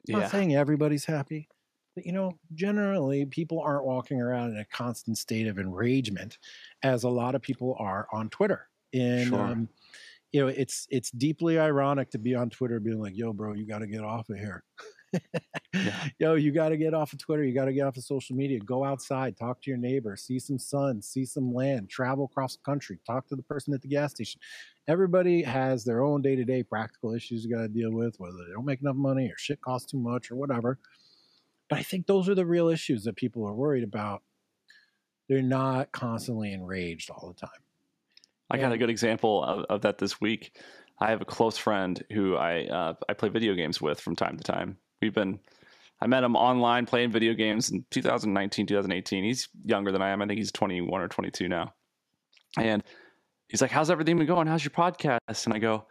[0.08, 0.20] I'm yeah.
[0.22, 1.48] not saying everybody's happy,
[1.96, 6.38] you know, generally people aren't walking around in a constant state of enragement
[6.82, 8.68] as a lot of people are on Twitter.
[8.92, 9.40] And sure.
[9.40, 9.68] um,
[10.32, 13.66] you know, it's it's deeply ironic to be on Twitter being like, "Yo, bro, you
[13.66, 14.62] got to get off of here."
[15.72, 16.08] yeah.
[16.18, 17.44] Yo, you got to get off of Twitter.
[17.44, 18.58] You got to get off of social media.
[18.60, 22.62] Go outside, talk to your neighbor, see some sun, see some land, travel across the
[22.64, 24.40] country, talk to the person at the gas station.
[24.88, 28.36] Everybody has their own day to day practical issues you got to deal with, whether
[28.36, 30.78] they don't make enough money or shit costs too much or whatever.
[31.68, 34.22] But I think those are the real issues that people are worried about.
[35.28, 37.60] They're not constantly enraged all the time.
[38.48, 40.56] I got a good example of, of that this week.
[41.00, 44.36] I have a close friend who I uh, I play video games with from time
[44.36, 44.78] to time.
[45.02, 45.40] We've been
[46.00, 49.24] I met him online playing video games in 2019, 2018.
[49.24, 50.22] He's younger than I am.
[50.22, 51.74] I think he's 21 or 22 now.
[52.58, 52.82] And
[53.48, 54.46] he's like, "How's everything been going?
[54.46, 55.86] How's your podcast?" And I go,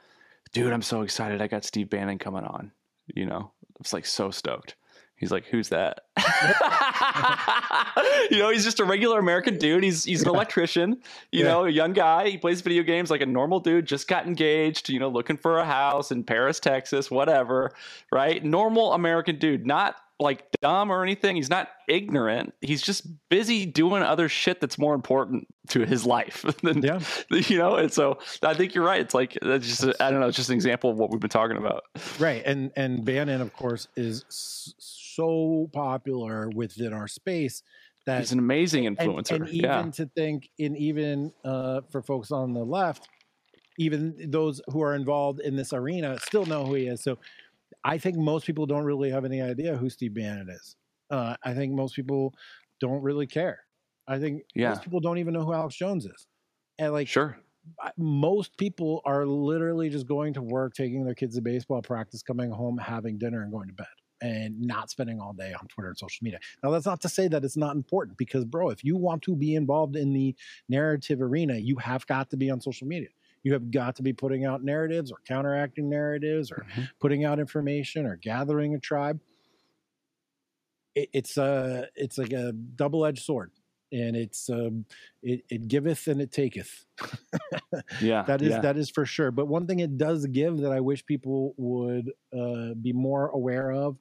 [0.53, 1.41] "Dude, I'm so excited.
[1.41, 2.71] I got Steve Bannon coming on."
[3.13, 4.75] You know, I was like so stoked.
[5.17, 6.01] He's like, "Who's that?"
[8.31, 9.83] you know, he's just a regular American dude.
[9.83, 11.01] He's he's an electrician.
[11.31, 11.45] You yeah.
[11.45, 12.29] know, a young guy.
[12.29, 13.85] He plays video games like a normal dude.
[13.85, 14.89] Just got engaged.
[14.89, 17.71] You know, looking for a house in Paris, Texas, whatever.
[18.11, 18.43] Right?
[18.43, 19.65] Normal American dude.
[19.65, 21.35] Not like dumb or anything.
[21.35, 22.53] He's not ignorant.
[22.61, 26.99] He's just busy doing other shit that's more important to his life than yeah.
[27.29, 27.75] you know.
[27.75, 29.01] And so I think you're right.
[29.01, 30.27] It's like that's just I don't know.
[30.27, 31.83] It's just an example of what we've been talking about.
[32.19, 32.43] Right.
[32.45, 34.23] And and Bannon, of course, is
[35.15, 37.63] so popular within our space
[38.05, 39.37] that He's an amazing influencer.
[39.37, 39.91] and even yeah.
[39.91, 43.07] to think in even uh, for folks on the left
[43.77, 47.17] even those who are involved in this arena still know who he is so
[47.83, 50.75] i think most people don't really have any idea who steve bannon is
[51.09, 52.33] uh, i think most people
[52.79, 53.59] don't really care
[54.07, 54.69] i think Yeah.
[54.69, 56.27] most people don't even know who alex jones is
[56.79, 57.37] and like Sure.
[57.97, 62.51] Most people are literally just going to work taking their kids to baseball practice coming
[62.51, 63.87] home having dinner and going to bed
[64.21, 66.39] and not spending all day on twitter and social media.
[66.63, 69.35] Now that's not to say that it's not important because bro if you want to
[69.35, 70.35] be involved in the
[70.69, 73.09] narrative arena you have got to be on social media.
[73.43, 76.89] You have got to be putting out narratives or counteracting narratives or Mhm.
[76.99, 79.19] putting out information or gathering a tribe.
[80.95, 83.51] It, it's a it's like a double-edged sword
[83.91, 84.85] and it's um
[85.21, 86.85] it, it giveth and it taketh
[88.01, 88.23] Yeah.
[88.23, 88.59] that is yeah.
[88.61, 92.11] that is for sure but one thing it does give that i wish people would
[92.37, 93.97] uh, be more aware of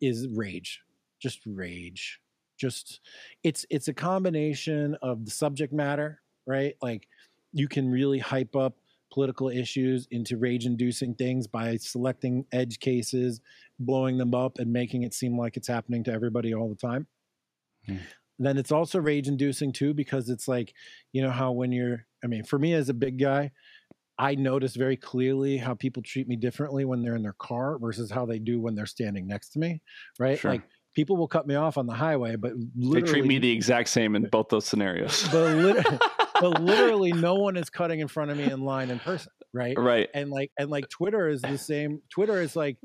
[0.00, 0.82] is rage
[1.18, 2.20] just rage
[2.56, 3.00] just
[3.42, 7.06] it's it's a combination of the subject matter right like
[7.52, 8.76] you can really hype up
[9.12, 13.40] political issues into rage inducing things by selecting edge cases
[13.78, 17.06] blowing them up and making it seem like it's happening to everybody all the time
[17.86, 17.96] Hmm.
[18.38, 20.72] Then it's also rage inducing too because it's like
[21.12, 23.50] you know how when you're i mean for me as a big guy
[24.18, 28.10] i notice very clearly how people treat me differently when they're in their car versus
[28.10, 29.80] how they do when they're standing next to me
[30.18, 30.52] right Sure.
[30.52, 30.62] like
[30.94, 34.16] people will cut me off on the highway but they treat me the exact same
[34.16, 35.28] in both those scenarios.
[35.30, 35.86] but, lit-
[36.40, 39.78] but literally no one is cutting in front of me in line in person right
[39.78, 40.08] right.
[40.14, 42.76] and like and like twitter is the same twitter is like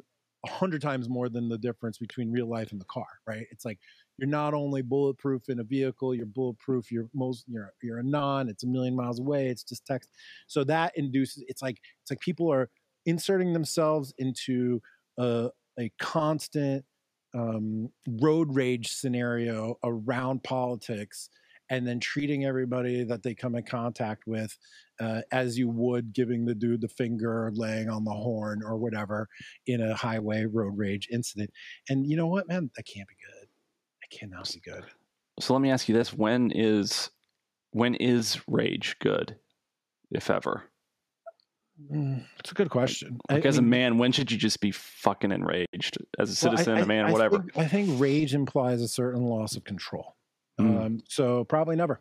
[0.45, 3.63] a hundred times more than the difference between real life and the car right it's
[3.65, 3.79] like
[4.17, 8.49] you're not only bulletproof in a vehicle you're bulletproof you're most you're you're a non
[8.49, 10.09] it's a million miles away it's just text
[10.47, 12.69] so that induces it's like it's like people are
[13.05, 14.81] inserting themselves into
[15.17, 15.49] a,
[15.79, 16.85] a constant
[17.35, 17.89] um,
[18.21, 21.29] road rage scenario around politics
[21.69, 24.55] and then treating everybody that they come in contact with
[24.99, 29.27] uh, as you would giving the dude the finger laying on the horn or whatever
[29.65, 31.49] in a highway road rage incident.
[31.89, 32.69] And you know what, man?
[32.75, 33.32] That can't be good.
[34.19, 34.83] Cannot be good.
[35.39, 37.09] So let me ask you this: When is
[37.71, 39.35] when is rage good,
[40.11, 40.63] if ever?
[41.91, 43.17] Mm, It's a good question.
[43.31, 45.97] Like I as a man, when should you just be fucking enraged?
[46.19, 47.39] As a well, I- citizen, a man, I whatever.
[47.39, 50.15] Think, I think rage implies a certain loss of control.
[50.61, 50.85] Mm.
[50.85, 51.99] Um, so probably never.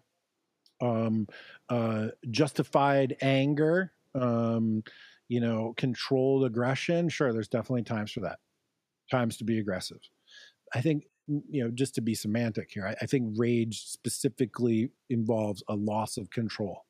[0.83, 1.27] Um,
[1.71, 4.83] uh, justified anger, um,
[5.29, 7.09] you know, controlled aggression.
[7.09, 8.41] Sure, there's definitely times for that.
[9.11, 10.01] Times to be aggressive.
[10.75, 11.05] I think
[11.49, 16.16] you know, just to be semantic here, I, I think rage specifically involves a loss
[16.16, 16.85] of control.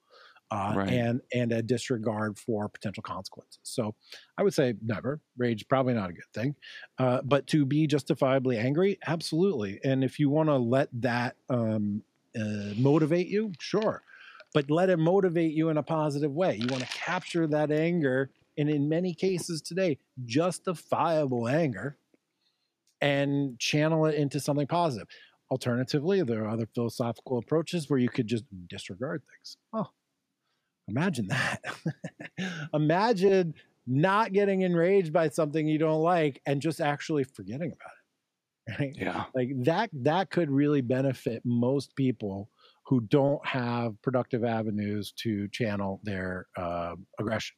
[0.51, 0.88] Uh, Right.
[0.90, 3.61] and and a disregard for potential consequences.
[3.62, 3.95] So
[4.36, 5.18] I would say never.
[5.38, 6.55] Rage probably not a good thing.
[6.99, 9.80] Uh, but to be justifiably angry, absolutely.
[9.82, 12.03] And if you want to let that um,
[12.38, 14.03] uh, motivate you, sure.
[14.53, 16.57] But let it motivate you in a positive way.
[16.57, 21.97] You want to capture that anger, and in many cases today, justifiable anger,
[23.03, 25.09] and channel it into something positive.
[25.50, 29.59] Alternatively, there are other philosophical approaches where you could just disregard things.
[29.74, 29.88] Oh,
[30.88, 31.62] imagine that.
[32.74, 33.55] imagine
[33.86, 38.80] not getting enraged by something you don't like and just actually forgetting about it.
[38.80, 38.96] Right?
[38.96, 39.24] yeah.
[39.34, 42.48] Like that that could really benefit most people
[42.86, 47.57] who don't have productive avenues to channel their uh, aggression.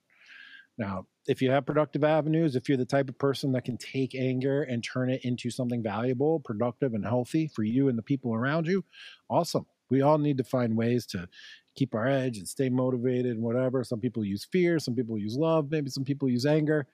[0.79, 4.15] Now, if you have productive avenues, if you're the type of person that can take
[4.15, 8.35] anger and turn it into something valuable, productive, and healthy for you and the people
[8.35, 8.85] around you,
[9.31, 9.67] awesome.
[9.91, 11.29] We all need to find ways to
[11.77, 13.85] keep our edge and stay motivated and whatever.
[13.85, 16.87] Some people use fear, some people use love, maybe some people use anger.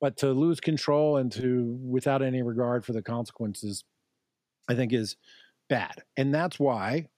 [0.00, 3.84] But to lose control and to, without any regard for the consequences,
[4.68, 5.16] I think is
[5.68, 6.02] bad.
[6.16, 7.08] And that's why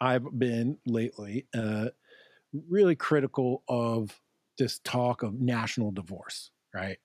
[0.00, 1.88] I've been lately uh,
[2.68, 4.18] really critical of
[4.58, 6.98] this talk of national divorce, right?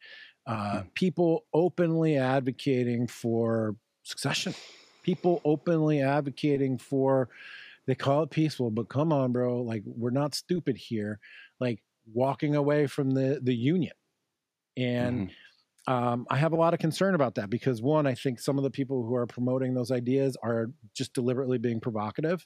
[0.45, 4.56] Uh, People openly advocating for succession,
[5.04, 7.30] people openly advocating for,
[7.88, 11.20] they call it peaceful, but come on, bro, like we're not stupid here,
[11.60, 11.84] like
[12.14, 13.93] walking away from the the union.
[14.78, 15.36] And Mhm.
[15.88, 18.64] um, I have a lot of concern about that because one, I think some of
[18.64, 22.45] the people who are promoting those ideas are just deliberately being provocative.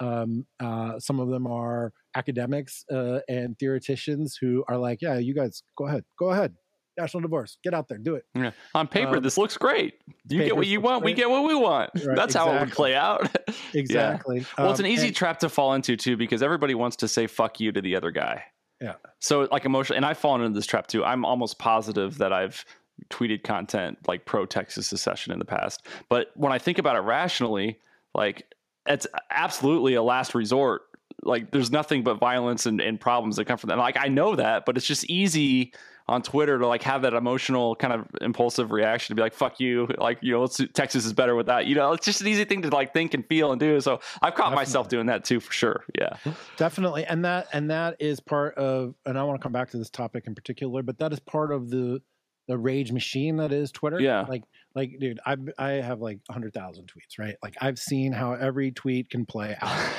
[0.00, 5.34] Um, uh, some of them are academics uh, and theoreticians who are like, "Yeah, you
[5.34, 6.54] guys go ahead, go ahead,
[6.98, 8.50] national divorce, get out there, do it." Yeah.
[8.74, 9.94] On paper, Um, this looks great.
[10.28, 11.04] You get what you want.
[11.04, 11.90] We get what we want.
[12.04, 13.28] Right, That's how it would play out.
[13.74, 14.44] Exactly.
[14.58, 17.08] Well, it's an Um, easy and- trap to fall into too, because everybody wants to
[17.08, 18.44] say "fuck you" to the other guy.
[18.80, 18.94] Yeah.
[19.18, 21.04] So, like emotionally, and I've fallen into this trap too.
[21.04, 22.64] I'm almost positive that I've
[23.10, 25.86] tweeted content like pro Texas secession in the past.
[26.08, 27.78] But when I think about it rationally,
[28.14, 28.46] like
[28.90, 30.82] it's absolutely a last resort.
[31.22, 33.78] Like there's nothing but violence and, and problems that come from that.
[33.78, 35.72] Like I know that, but it's just easy
[36.08, 39.60] on Twitter to like have that emotional kind of impulsive reaction to be like, fuck
[39.60, 39.86] you.
[39.96, 41.66] Like, you know, Texas is better with that.
[41.66, 43.80] You know, it's just an easy thing to like think and feel and do.
[43.80, 44.56] So I've caught Definitely.
[44.56, 45.84] myself doing that too, for sure.
[45.96, 46.16] Yeah.
[46.56, 47.04] Definitely.
[47.04, 49.90] And that, and that is part of, and I want to come back to this
[49.90, 52.02] topic in particular, but that is part of the,
[52.48, 54.00] the rage machine that is Twitter.
[54.00, 54.22] Yeah.
[54.22, 54.42] Like,
[54.74, 57.36] like, dude, I I have like hundred thousand tweets, right?
[57.42, 59.92] Like, I've seen how every tweet can play out,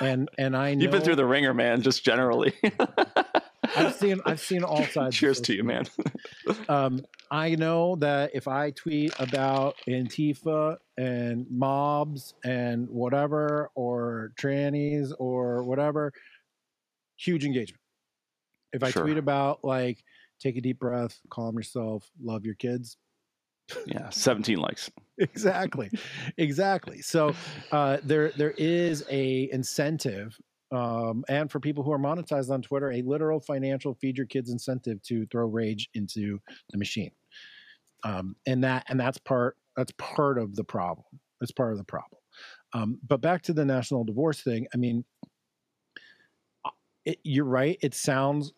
[0.00, 1.82] and and I know you've been through the wringer, man.
[1.82, 2.52] Just generally,
[3.76, 5.16] I've seen I've seen all sides.
[5.16, 5.86] Cheers to you, man.
[6.68, 15.12] um, I know that if I tweet about Antifa and mobs and whatever, or trannies
[15.18, 16.12] or whatever,
[17.16, 17.80] huge engagement.
[18.74, 19.04] If I sure.
[19.04, 20.02] tweet about like
[20.38, 22.96] take a deep breath, calm yourself, love your kids.
[23.86, 24.90] Yeah, 17 likes.
[25.18, 25.90] exactly.
[26.36, 27.00] Exactly.
[27.00, 27.34] So
[27.70, 30.38] uh, there there is a incentive
[30.72, 34.50] um, and for people who are monetized on Twitter, a literal financial feed your kids
[34.50, 36.40] incentive to throw rage into
[36.70, 37.10] the machine.
[38.04, 41.06] Um, and that and that's part that's part of the problem.
[41.40, 42.20] That's part of the problem.
[42.72, 44.66] Um, but back to the national divorce thing.
[44.72, 45.04] I mean,
[46.64, 46.70] uh,
[47.04, 47.78] it, you're right.
[47.82, 48.52] It sounds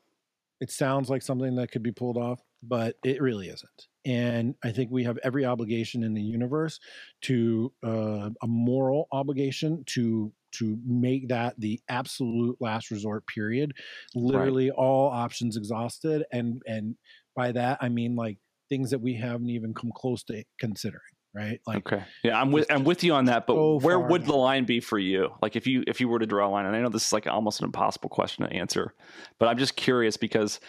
[0.61, 3.87] it sounds like something that could be pulled off, but it really isn't.
[4.07, 6.79] And I think we have every obligation in the universe
[7.23, 13.73] to uh, a moral obligation to to make that the absolute last resort period.
[14.15, 14.77] Literally right.
[14.77, 16.97] all options exhausted, and and
[17.35, 18.39] by that I mean like
[18.69, 21.01] things that we haven't even come close to considering
[21.35, 21.61] right?
[21.67, 23.47] Like, okay, yeah, I'm with I'm with you on that.
[23.47, 24.29] But so where would now.
[24.29, 25.31] the line be for you?
[25.43, 27.13] Like, if you if you were to draw a line, and I know this is
[27.13, 28.95] like almost an impossible question to answer,
[29.39, 30.61] but I'm just curious because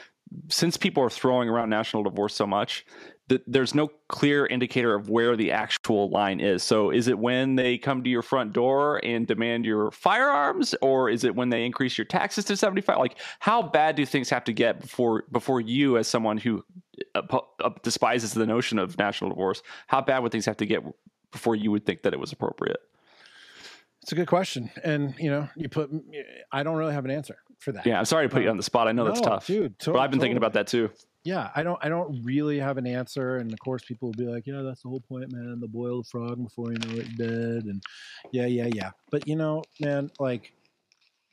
[0.49, 2.85] since people are throwing around national divorce so much,
[3.27, 6.61] there's no clear indicator of where the actual line is.
[6.61, 11.09] So, is it when they come to your front door and demand your firearms, or
[11.09, 12.97] is it when they increase your taxes to 75?
[12.99, 16.63] Like, how bad do things have to get before before you, as someone who
[17.15, 17.21] uh,
[17.63, 20.83] uh, despises the notion of national divorce, how bad would things have to get
[21.31, 22.77] before you would think that it was appropriate?
[24.03, 25.89] It's a good question, and you know, you put.
[26.51, 27.87] I don't really have an answer for that.
[27.87, 28.87] Yeah, I'm sorry to put you on the spot.
[28.87, 29.79] I know no, that's tough, dude.
[29.79, 30.27] To- but I've been totally.
[30.27, 30.91] thinking about that too.
[31.25, 31.83] Yeah, I don't.
[31.83, 34.83] I don't really have an answer, and of course, people will be like, "Yeah, that's
[34.83, 35.59] the whole point, man.
[35.59, 37.83] The boil the frog before you know it dead." And
[38.31, 38.91] yeah, yeah, yeah.
[39.09, 40.53] But you know, man, like,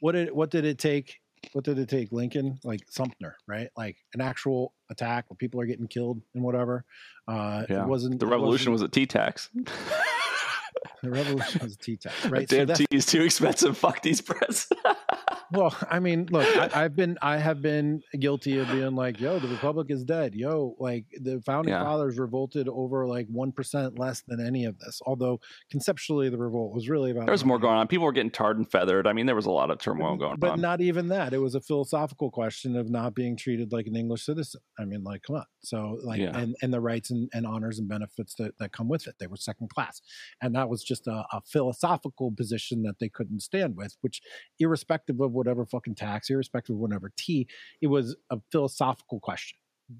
[0.00, 1.20] what did what did it take
[1.52, 2.12] what did it take?
[2.12, 3.68] Lincoln, like Sumter, right?
[3.76, 6.84] Like an actual attack where people are getting killed and whatever.
[7.28, 7.82] Uh, yeah.
[7.82, 9.50] It wasn't the revolution wasn't, was a tea tax.
[11.02, 12.48] the revolution was a tea tax, right?
[12.48, 13.76] Damn so tea is too expensive.
[13.76, 14.68] Fuck these press.
[15.52, 19.38] well, I mean, look, I, have been I have been guilty of being like, yo,
[19.38, 20.34] the republic is dead.
[20.34, 21.84] Yo, like the founding yeah.
[21.84, 25.00] fathers revolted over like one percent less than any of this.
[25.06, 25.40] Although
[25.70, 27.26] conceptually, the revolt was really about.
[27.26, 27.86] There was more going on.
[27.88, 29.06] People were getting tarred and feathered.
[29.06, 30.56] I mean, there was a lot of turmoil going but on.
[30.56, 31.32] But not even that.
[31.32, 34.60] It was a philosophical question of not being treated like an English citizen.
[34.78, 35.46] I mean, like, come on.
[35.62, 36.36] So, like, yeah.
[36.36, 39.16] and and the rights and, and honors and benefits that that come with it.
[39.20, 40.00] They were second class,
[40.40, 43.96] and that was just a, a philosophical position that they couldn't stand with.
[44.00, 44.20] Which,
[44.58, 47.48] irrespective of what whatever fucking tax, irrespective of whatever tea.
[47.80, 49.58] It was a philosophical question.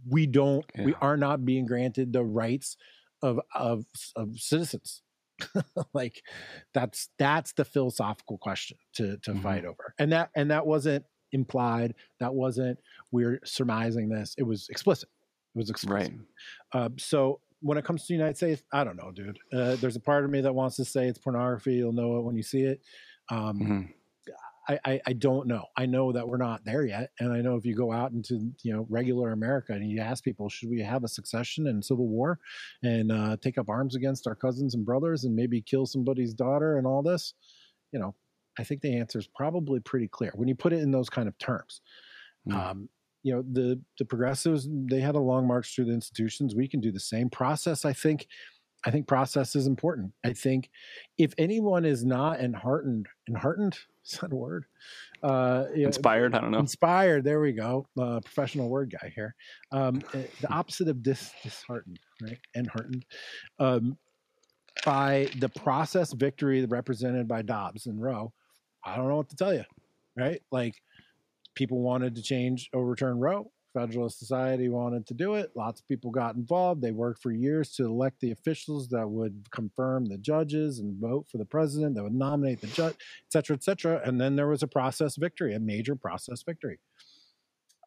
[0.08, 0.84] We don't, yeah.
[0.84, 2.76] we are not being granted the rights
[3.22, 3.84] of of,
[4.16, 5.02] of citizens.
[5.94, 6.22] like
[6.72, 9.42] that's that's the philosophical question to to mm-hmm.
[9.42, 11.94] fight over, and that and that wasn't implied.
[12.20, 12.78] That wasn't
[13.10, 14.34] we're surmising this.
[14.38, 15.08] It was explicit.
[15.54, 16.12] It was explicit.
[16.12, 16.80] Right.
[16.80, 19.38] Uh, so when it comes to the United States, I don't know, dude.
[19.52, 21.74] Uh, there's a part of me that wants to say it's pornography.
[21.74, 22.82] You'll know it when you see it.
[23.30, 23.80] Um, mm-hmm.
[24.68, 25.64] I, I, I don't know.
[25.76, 28.52] I know that we're not there yet, and I know if you go out into
[28.62, 32.06] you know regular America and you ask people, should we have a succession and civil
[32.06, 32.38] war,
[32.82, 36.78] and uh, take up arms against our cousins and brothers, and maybe kill somebody's daughter
[36.78, 37.34] and all this,
[37.92, 38.14] you know,
[38.58, 41.28] I think the answer is probably pretty clear when you put it in those kind
[41.28, 41.80] of terms.
[42.48, 42.54] Mm.
[42.54, 42.88] Um,
[43.22, 46.54] you know, the the progressives they had a long march through the institutions.
[46.54, 47.84] We can do the same process.
[47.84, 48.26] I think
[48.84, 50.12] I think process is important.
[50.24, 50.70] I think
[51.18, 54.64] if anyone is not enheartened, enheartened, is that a word?
[55.22, 56.32] Uh, inspired.
[56.32, 56.58] Know, I don't know.
[56.58, 57.24] Inspired.
[57.24, 57.86] There we go.
[57.98, 59.34] Uh, professional word guy here.
[59.70, 62.38] Um, eh, the opposite of dis, disheartened, right?
[62.56, 63.04] Enheartened.
[63.58, 63.98] Um,
[64.84, 68.32] by the process victory represented by Dobbs and Roe,
[68.84, 69.64] I don't know what to tell you,
[70.16, 70.42] right?
[70.50, 70.74] Like
[71.54, 73.52] people wanted to change, overturn Roe.
[73.72, 75.52] Federalist Society wanted to do it.
[75.54, 76.82] Lots of people got involved.
[76.82, 81.26] They worked for years to elect the officials that would confirm the judges and vote
[81.30, 84.00] for the president, that would nominate the judge, et cetera, et cetera.
[84.04, 86.78] And then there was a process victory, a major process victory.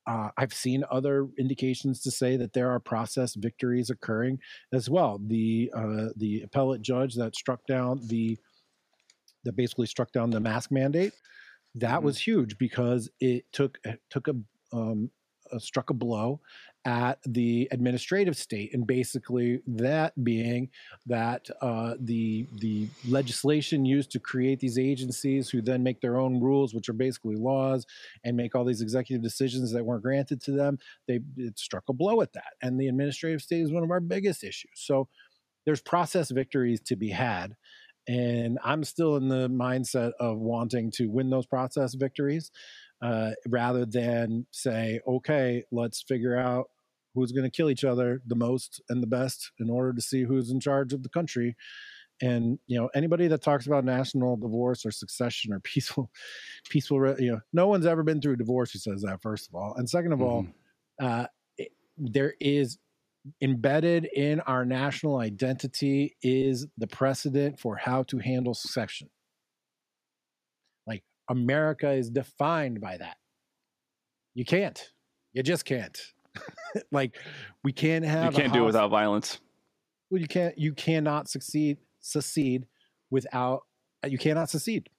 [0.08, 4.40] uh, I've seen other indications to say that there are process victories occurring
[4.74, 5.20] as well.
[5.26, 8.38] The uh, the appellate judge that struck down the
[9.44, 11.14] that basically struck down the mask mandate
[11.76, 12.06] that mm-hmm.
[12.06, 14.36] was huge because it took it took a
[14.74, 15.10] um,
[15.56, 16.40] uh, struck a blow
[16.86, 20.70] at the administrative state, and basically that being
[21.08, 26.40] that uh, the the legislation used to create these agencies, who then make their own
[26.40, 27.86] rules, which are basically laws,
[28.24, 30.78] and make all these executive decisions that weren't granted to them.
[31.08, 34.00] They it struck a blow at that, and the administrative state is one of our
[34.00, 34.74] biggest issues.
[34.76, 35.08] So
[35.66, 37.56] there's process victories to be had.
[38.08, 42.52] And I'm still in the mindset of wanting to win those process victories
[43.02, 46.70] uh, rather than say, okay, let's figure out
[47.14, 50.24] who's going to kill each other the most and the best in order to see
[50.24, 51.56] who's in charge of the country.
[52.22, 56.12] And you know, anybody that talks about national divorce or succession or peaceful,
[56.70, 59.22] peaceful, you know, no one's ever been through a divorce who says that.
[59.22, 61.04] First of all, and second of mm-hmm.
[61.04, 61.28] all, uh,
[61.58, 62.78] it, there is
[63.42, 69.10] embedded in our national identity is the precedent for how to handle secession.
[70.86, 73.18] Like America is defined by that.
[74.34, 74.92] You can't.
[75.34, 75.98] You just can't.
[76.92, 77.18] like
[77.64, 78.34] we can't have.
[78.34, 79.40] You can't do it without violence.
[80.10, 80.58] Well, you can't.
[80.58, 81.78] You cannot succeed.
[82.02, 82.68] Succeed
[83.10, 83.62] without.
[84.06, 84.90] You cannot succeed.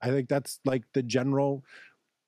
[0.00, 1.62] I think that's like the general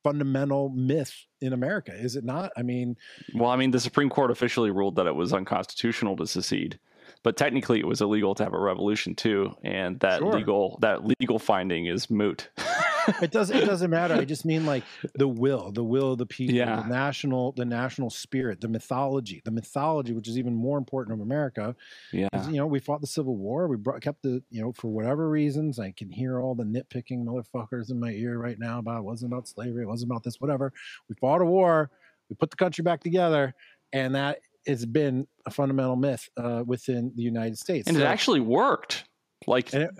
[0.03, 2.53] fundamental myth in America, is it not?
[2.57, 2.97] I mean,
[3.35, 6.79] well, I mean, the Supreme Court officially ruled that it was unconstitutional to secede
[7.25, 10.33] but technically it was illegal to have a revolution too and that sure.
[10.33, 12.51] legal that legal finding is moot
[13.23, 14.85] it doesn't it doesn't matter i just mean like
[15.15, 16.83] the will the will of the people yeah.
[16.83, 21.21] the national the national spirit the mythology the mythology which is even more important of
[21.21, 21.75] america
[22.13, 24.89] yeah you know we fought the civil war we brought, kept the you know for
[24.89, 28.99] whatever reasons i can hear all the nitpicking motherfuckers in my ear right now about
[28.99, 30.73] it wasn't about slavery it wasn't about this whatever
[31.09, 31.91] we fought a war
[32.29, 33.55] we put the country back together
[33.93, 37.87] and that has been a fundamental myth uh, within the United States.
[37.87, 39.05] And so, it actually worked.
[39.47, 39.91] Like it,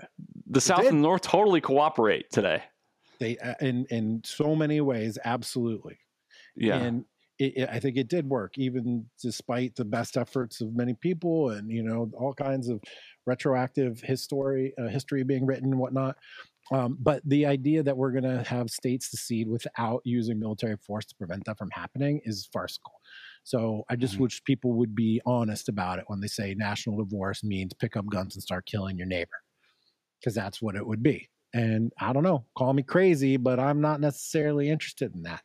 [0.47, 2.63] the South and North totally cooperate today.
[3.19, 5.97] They uh, in in so many ways, absolutely.
[6.55, 6.77] Yeah.
[6.77, 7.05] And
[7.37, 11.49] it, it, I think it did work, even despite the best efforts of many people,
[11.49, 12.81] and you know all kinds of
[13.25, 16.15] retroactive history uh, history being written and whatnot.
[16.71, 21.05] Um, but the idea that we're going to have states secede without using military force
[21.05, 22.93] to prevent that from happening is farcical.
[23.43, 24.23] So I just mm-hmm.
[24.23, 28.07] wish people would be honest about it when they say national divorce means pick up
[28.07, 29.43] guns and start killing your neighbor,
[30.19, 31.29] because that's what it would be.
[31.55, 35.41] And I don't know, call me crazy, but I'm not necessarily interested in that.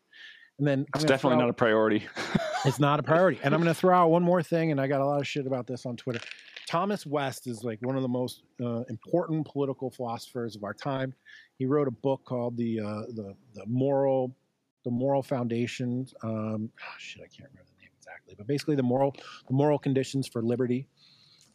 [0.58, 2.04] And then it's definitely not a priority.
[2.64, 3.38] it's not a priority.
[3.44, 5.26] And I'm going to throw out one more thing, and I got a lot of
[5.26, 6.18] shit about this on Twitter.
[6.66, 11.14] Thomas West is like one of the most uh, important political philosophers of our time.
[11.58, 14.34] He wrote a book called the uh, the the moral
[14.84, 16.12] the moral foundations.
[16.24, 19.14] Um, oh, shit, I can't remember the name exactly, but basically the moral
[19.46, 20.88] the moral conditions for liberty,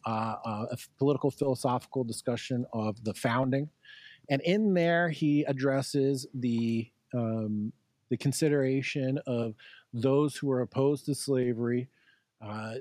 [0.06, 3.68] uh, uh, a political philosophical discussion of the founding,
[4.28, 7.72] and in there he addresses the um,
[8.10, 9.54] the consideration of
[9.92, 11.88] those who are opposed to slavery.
[12.42, 12.74] Uh,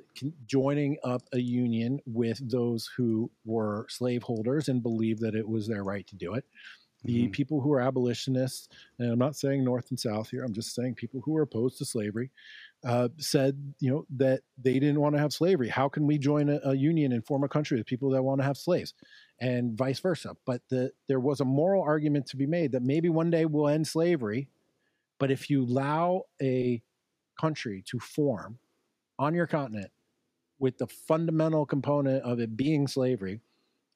[0.46, 5.82] joining up a union with those who were slaveholders and believed that it was their
[5.82, 6.44] right to do it
[7.06, 7.32] the mm-hmm.
[7.32, 8.68] people who are abolitionists,
[9.00, 11.78] and I'm not saying North and South here, I'm just saying people who are opposed
[11.78, 12.32] to slavery,
[12.86, 15.68] uh, said, you know, that they didn't want to have slavery.
[15.68, 18.40] How can we join a, a, union and form a country with people that want
[18.40, 18.94] to have slaves,
[19.42, 20.36] and vice versa?
[20.46, 23.70] But the, there was a moral argument to be made that maybe one day we'll
[23.70, 24.50] end slavery,
[25.20, 26.84] but if you allow a
[27.40, 28.60] country to form
[29.18, 29.92] on your continent
[30.60, 33.42] with the fundamental component of it being slavery,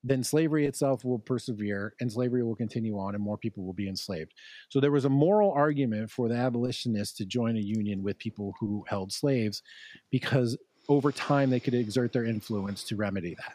[0.04, 3.90] then slavery itself will persevere and slavery will continue on and more people will be
[3.90, 4.34] enslaved.
[4.70, 8.54] So there was a moral argument for the abolitionists to join a union with people
[8.60, 9.62] who held slaves
[10.10, 13.54] because over time they could exert their influence to remedy that.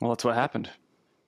[0.00, 0.70] Well, that's what happened.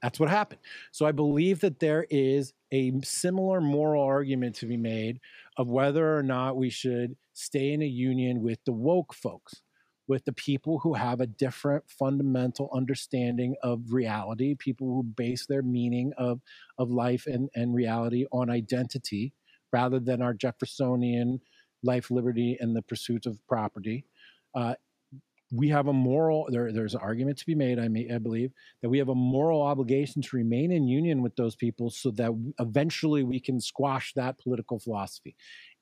[0.03, 0.61] That's what happened.
[0.93, 5.21] So I believe that there is a similar moral argument to be made
[5.57, 9.63] of whether or not we should stay in a union with the woke folks
[10.07, 15.63] with the people who have a different fundamental understanding of reality, people who base their
[15.63, 16.41] meaning of,
[16.79, 19.33] of life and, and reality on identity
[19.73, 21.41] rather than our Jeffersonian
[21.83, 24.07] life, liberty, and the pursuit of property.
[24.55, 24.75] Uh,
[25.53, 28.51] we have a moral there, there's an argument to be made I, may, I believe
[28.83, 32.33] that we have a moral obligation to remain in union with those people so that
[32.59, 35.37] eventually we can squash that political philosophy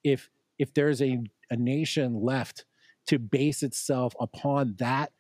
[0.05, 1.19] if if there's a,
[1.51, 2.67] a nation left
[3.07, 5.13] to base itself upon that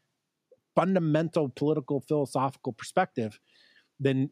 [0.74, 3.38] fundamental political philosophical perspective,
[4.00, 4.30] then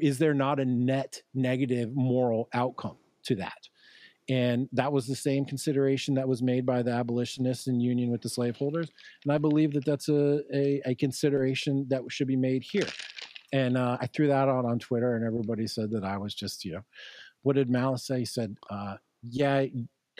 [0.00, 3.68] is there not a net negative moral outcome to that?
[4.28, 8.22] And that was the same consideration that was made by the abolitionists in union with
[8.22, 8.88] the slaveholders.
[9.24, 12.86] And I believe that that's a, a, a consideration that should be made here.
[13.52, 16.64] And uh, I threw that out on Twitter, and everybody said that I was just,
[16.64, 16.84] you know,
[17.42, 18.20] what did Malice say?
[18.20, 19.64] He said, uh, yeah,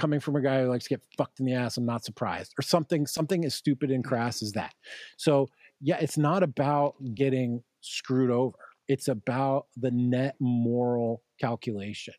[0.01, 2.55] coming from a guy who likes to get fucked in the ass, I'm not surprised,
[2.59, 4.09] or something, something as stupid and mm-hmm.
[4.09, 4.75] crass as that.
[5.17, 5.49] So,
[5.81, 8.57] yeah, it's not about getting screwed over.
[8.89, 12.15] It's about the net moral calculation.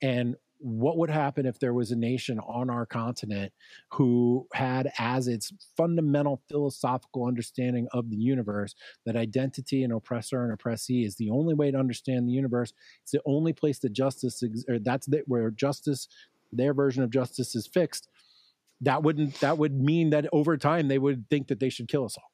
[0.00, 3.52] And what would happen if there was a nation on our continent
[3.90, 8.74] who had as its fundamental philosophical understanding of the universe
[9.04, 12.72] that identity and oppressor and oppressee is the only way to understand the universe
[13.02, 16.08] it's the only place that justice or that's the, where justice
[16.56, 18.08] their version of justice is fixed
[18.80, 22.04] that wouldn't that would mean that over time they would think that they should kill
[22.04, 22.30] us all.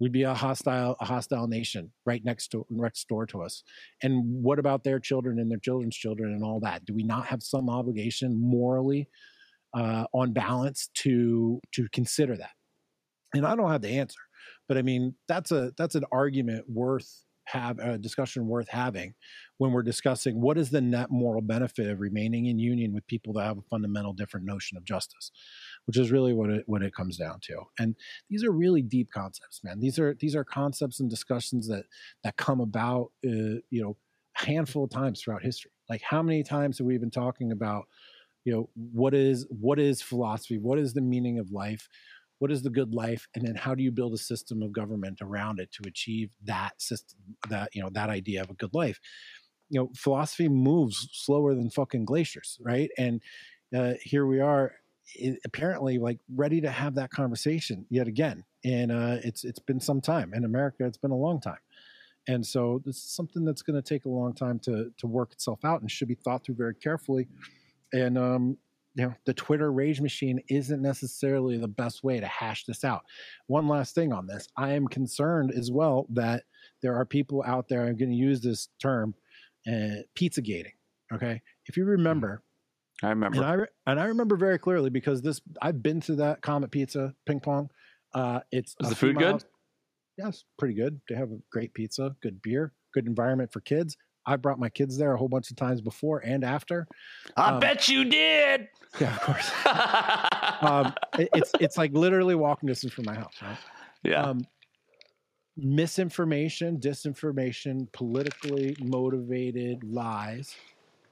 [0.00, 3.62] We'd be a hostile a hostile nation right next to next door to us.
[4.02, 6.84] And what about their children and their children's children and all that?
[6.84, 9.08] Do we not have some obligation morally
[9.74, 12.50] uh, on balance to to consider that?
[13.34, 14.20] And i don't have the answer
[14.68, 19.14] but i mean that's a that's an argument worth have a discussion worth having
[19.58, 23.32] when we're discussing what is the net moral benefit of remaining in union with people
[23.32, 25.30] that have a fundamental different notion of justice
[25.86, 27.60] which is really what it what it comes down to.
[27.78, 27.96] And
[28.30, 29.80] these are really deep concepts man.
[29.80, 31.84] These are these are concepts and discussions that
[32.24, 33.96] that come about uh, you know
[34.40, 35.72] a handful of times throughout history.
[35.88, 37.86] Like how many times have we been talking about
[38.44, 40.58] you know what is what is philosophy?
[40.58, 41.88] What is the meaning of life
[42.42, 45.20] what is the good life and then how do you build a system of government
[45.22, 47.16] around it to achieve that system
[47.48, 48.98] that you know that idea of a good life?
[49.70, 52.90] You know philosophy moves slower than fucking glaciers right?
[52.98, 53.22] And
[53.72, 54.72] uh, here we are
[55.44, 60.00] apparently like ready to have that conversation yet again and uh, it's it's been some
[60.00, 60.34] time.
[60.34, 61.62] In america it's been a long time.
[62.26, 65.30] And so this is something that's going to take a long time to to work
[65.30, 67.28] itself out and should be thought through very carefully.
[67.92, 68.58] And um,
[68.94, 73.02] you know the twitter rage machine isn't necessarily the best way to hash this out.
[73.46, 74.48] One last thing on this.
[74.56, 76.44] I am concerned as well that
[76.82, 79.14] there are people out there i'm going to use this term
[79.66, 80.72] uh, pizza gating
[81.12, 81.40] okay?
[81.66, 82.42] If you remember
[83.02, 83.42] i remember.
[83.42, 87.14] and i and i remember very clearly because this i've been to that comet pizza
[87.26, 87.70] ping pong.
[88.14, 89.44] Uh it's is the food good?
[90.18, 91.00] yes pretty good.
[91.08, 94.96] They have a great pizza good beer good environment for kids I brought my kids
[94.96, 96.86] there a whole bunch of times before and after.
[97.36, 98.68] I um, bet you did.
[99.00, 99.50] Yeah, of course.
[100.60, 103.32] um, it, it's it's like literally walking distance from my house.
[103.40, 103.56] Right?
[104.02, 104.22] Yeah.
[104.22, 104.46] Um,
[105.56, 110.54] misinformation, disinformation, politically motivated lies.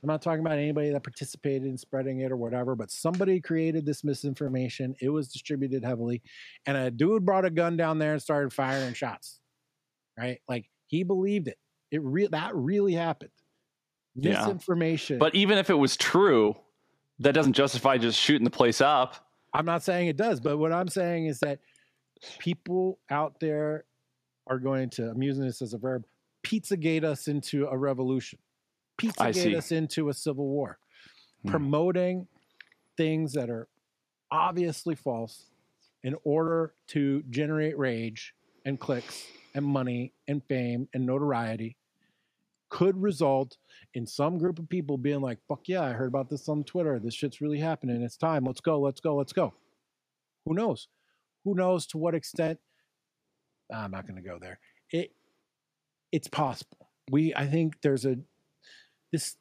[0.02, 3.86] I'm not talking about anybody that participated in spreading it or whatever, but somebody created
[3.86, 4.94] this misinformation.
[5.00, 6.20] It was distributed heavily,
[6.66, 9.40] and a dude brought a gun down there and started firing shots.
[10.18, 10.40] Right?
[10.48, 11.56] Like he believed it.
[11.90, 13.30] It re- that really happened.
[14.14, 15.16] Misinformation.
[15.16, 15.20] Yeah.
[15.20, 16.56] But even if it was true,
[17.20, 19.16] that doesn't justify just shooting the place up.
[19.52, 21.60] I'm not saying it does, but what I'm saying is that
[22.38, 23.84] people out there
[24.46, 26.04] are going to, I'm using this as a verb,
[26.44, 28.38] pizzagate us into a revolution,
[29.00, 30.78] pizzagate us into a civil war,
[31.42, 31.50] hmm.
[31.50, 32.26] promoting
[32.96, 33.68] things that are
[34.30, 35.46] obviously false
[36.02, 38.34] in order to generate rage
[38.64, 41.76] and clicks and money and fame and notoriety
[42.70, 43.56] could result
[43.94, 46.98] in some group of people being like, fuck yeah, I heard about this on Twitter.
[46.98, 48.02] This shit's really happening.
[48.02, 48.44] It's time.
[48.44, 48.80] Let's go.
[48.80, 49.16] Let's go.
[49.16, 49.52] Let's go.
[50.46, 50.88] Who knows?
[51.44, 52.58] Who knows to what extent?
[53.74, 54.58] I'm not going to go there.
[54.90, 55.12] It
[56.12, 56.88] it's possible.
[57.10, 58.16] We I think there's a
[59.12, 59.36] this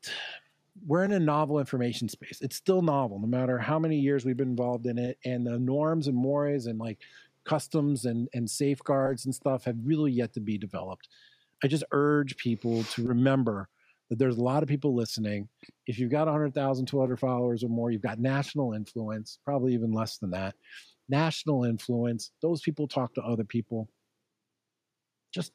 [0.86, 2.40] we're in a novel information space.
[2.42, 5.60] It's still novel, no matter how many years we've been involved in it, and the
[5.60, 7.00] norms and mores and like
[7.44, 11.10] customs and and safeguards and stuff have really yet to be developed.
[11.64, 13.70] I just urge people to remember
[14.10, 15.48] that there's a lot of people listening.
[15.86, 20.18] If you've got 100,000 Twitter followers or more, you've got national influence, probably even less
[20.18, 20.56] than that.
[21.08, 23.90] National influence, those people talk to other people.
[25.34, 25.52] Just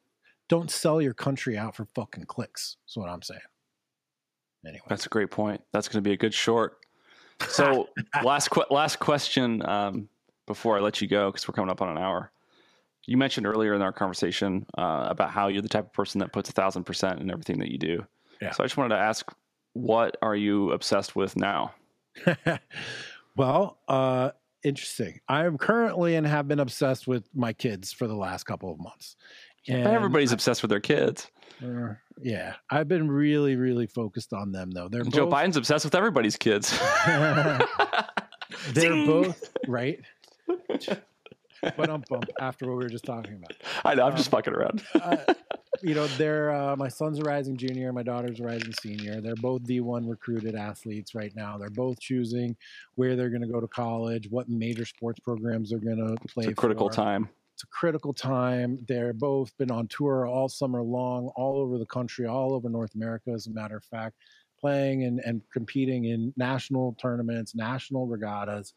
[0.48, 2.76] don't sell your country out for fucking clicks.
[2.88, 3.40] is what I'm saying.
[4.66, 4.84] Anyway.
[4.88, 5.60] That's a great point.
[5.72, 6.78] That's going to be a good short.
[7.48, 7.88] So,
[8.22, 10.08] last qu- last question um,
[10.46, 12.30] before I let you go, because we're coming up on an hour
[13.06, 16.32] you mentioned earlier in our conversation uh, about how you're the type of person that
[16.32, 18.06] puts a thousand percent in everything that you do.
[18.40, 18.52] Yeah.
[18.52, 19.30] So I just wanted to ask,
[19.74, 21.72] what are you obsessed with now?
[23.36, 24.30] well, uh,
[24.62, 25.20] interesting.
[25.28, 28.78] I am currently and have been obsessed with my kids for the last couple of
[28.78, 29.16] months.
[29.68, 31.30] And everybody's I, obsessed with their kids.
[31.62, 34.88] Uh, yeah, I've been really, really focused on them though.
[34.88, 36.70] They're Joe both, Biden's obsessed with everybody's kids.
[37.06, 37.58] they're
[39.06, 40.00] both right
[41.76, 43.52] but I'm bump after what we were just talking about.
[43.84, 44.04] I know.
[44.04, 44.82] I'm um, just fucking around.
[44.94, 45.16] uh,
[45.82, 49.20] you know, they're uh, my son's a rising junior, my daughter's a rising senior.
[49.20, 51.58] They're both D1 recruited athletes right now.
[51.58, 52.56] They're both choosing
[52.94, 56.44] where they're going to go to college, what major sports programs they're going to play.
[56.44, 56.94] It's a critical for.
[56.94, 57.28] time.
[57.54, 58.78] It's a critical time.
[58.88, 62.94] They're both been on tour all summer long, all over the country, all over North
[62.96, 64.16] America, as a matter of fact,
[64.58, 68.74] playing and, and competing in national tournaments, national regattas,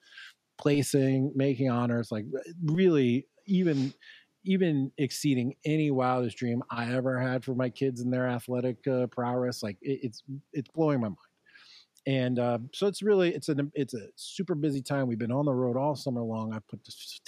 [0.57, 2.25] placing, making honors, like
[2.63, 3.93] really even
[4.43, 9.07] even exceeding any wildest dream I ever had for my kids and their athletic uh,
[9.07, 9.61] prowess.
[9.61, 11.17] Like it, it's it's blowing my mind.
[12.07, 15.07] And uh, so it's really it's a it's a super busy time.
[15.07, 16.53] We've been on the road all summer long.
[16.53, 16.79] I've put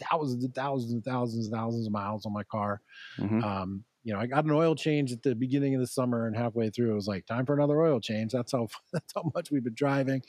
[0.09, 2.81] thousands and thousands and thousands and thousands of miles on my car.
[3.19, 3.43] Mm-hmm.
[3.43, 6.35] Um, you know, I got an oil change at the beginning of the summer, and
[6.35, 8.31] halfway through, it was like time for another oil change.
[8.31, 10.21] That's how that's how much we've been driving,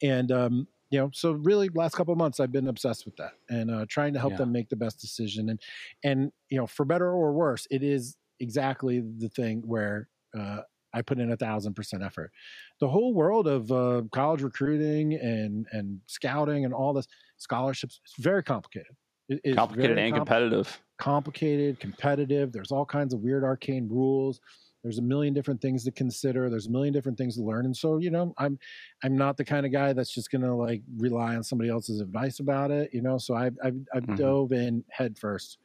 [0.00, 3.32] and um, you know, so really, last couple of months, I've been obsessed with that
[3.50, 4.38] and uh, trying to help yeah.
[4.38, 5.50] them make the best decision.
[5.50, 5.60] And
[6.02, 10.08] and you know, for better or worse, it is exactly the thing where
[10.38, 10.60] uh,
[10.94, 12.32] I put in a thousand percent effort.
[12.80, 18.14] The whole world of uh, college recruiting and and scouting and all this scholarships it's
[18.18, 18.94] very complicated.
[19.28, 20.80] It, complicated and competitive.
[20.98, 22.50] Complicated, competitive.
[22.50, 24.40] There's all kinds of weird arcane rules.
[24.88, 26.48] There's a million different things to consider.
[26.48, 27.66] There's a million different things to learn.
[27.66, 28.58] And so, you know, I'm
[29.04, 32.40] I'm not the kind of guy that's just gonna like rely on somebody else's advice
[32.40, 32.90] about it.
[32.92, 34.16] You know, so I've I've, I've mm-hmm.
[34.16, 35.58] dove in head first.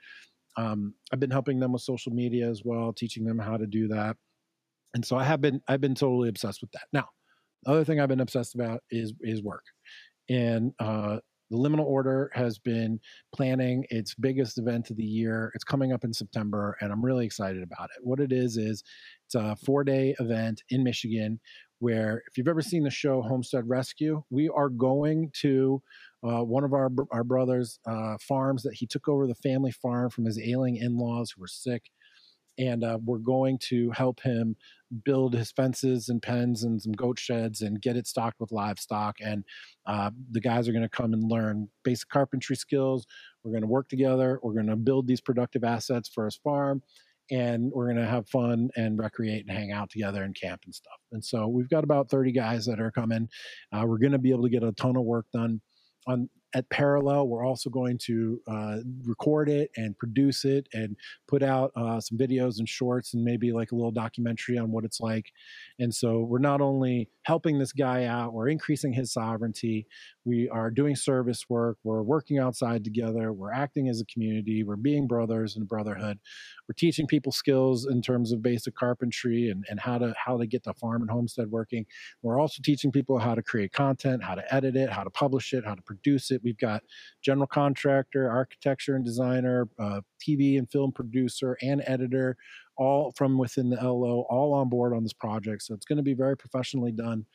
[0.57, 3.87] Um, I've been helping them with social media as well, teaching them how to do
[3.87, 4.17] that
[4.93, 6.83] and so I have been I've been totally obsessed with that.
[6.91, 7.09] Now,
[7.63, 9.63] the other thing I've been obsessed about is is work,
[10.29, 11.19] and uh,
[11.53, 12.99] the liminal order has been
[13.33, 15.51] planning its biggest event of the year.
[15.53, 18.01] It's coming up in September, and I'm really excited about it.
[18.01, 18.83] What it is is
[19.27, 21.39] it's a four day event in Michigan.
[21.77, 25.83] Where, if you've ever seen the show Homestead Rescue, we are going to
[26.27, 30.09] uh, one of our our brothers' uh, farms that he took over the family farm
[30.09, 31.91] from his ailing in laws who were sick
[32.57, 34.55] and uh, we're going to help him
[35.05, 39.17] build his fences and pens and some goat sheds and get it stocked with livestock.
[39.21, 39.43] And
[39.85, 43.05] uh, the guys are going to come and learn basic carpentry skills.
[43.43, 44.39] We're going to work together.
[44.43, 46.81] We're going to build these productive assets for his farm.
[47.31, 50.75] And we're going to have fun and recreate and hang out together and camp and
[50.75, 50.99] stuff.
[51.13, 53.29] And so we've got about 30 guys that are coming.
[53.71, 55.61] Uh, we're going to be able to get a ton of work done
[56.05, 60.95] on at parallel we're also going to uh, record it and produce it and
[61.27, 64.83] put out uh, some videos and shorts and maybe like a little documentary on what
[64.83, 65.31] it's like.
[65.79, 69.87] And so we're not only helping this guy out we're increasing his sovereignty.
[70.25, 74.75] We are doing service work we're working outside together we're acting as a community we're
[74.75, 76.19] being brothers in brotherhood.
[76.67, 80.45] We're teaching people skills in terms of basic carpentry and, and how to how to
[80.45, 81.85] get the farm and homestead working.
[82.21, 85.53] We're also teaching people how to create content how to edit it how to publish
[85.53, 86.83] it how to produce it we've got
[87.23, 92.37] general contractor architecture and designer uh, tv and film producer and editor
[92.77, 95.61] all from within the lo all on board on this project.
[95.63, 97.25] So it's going to be very professionally done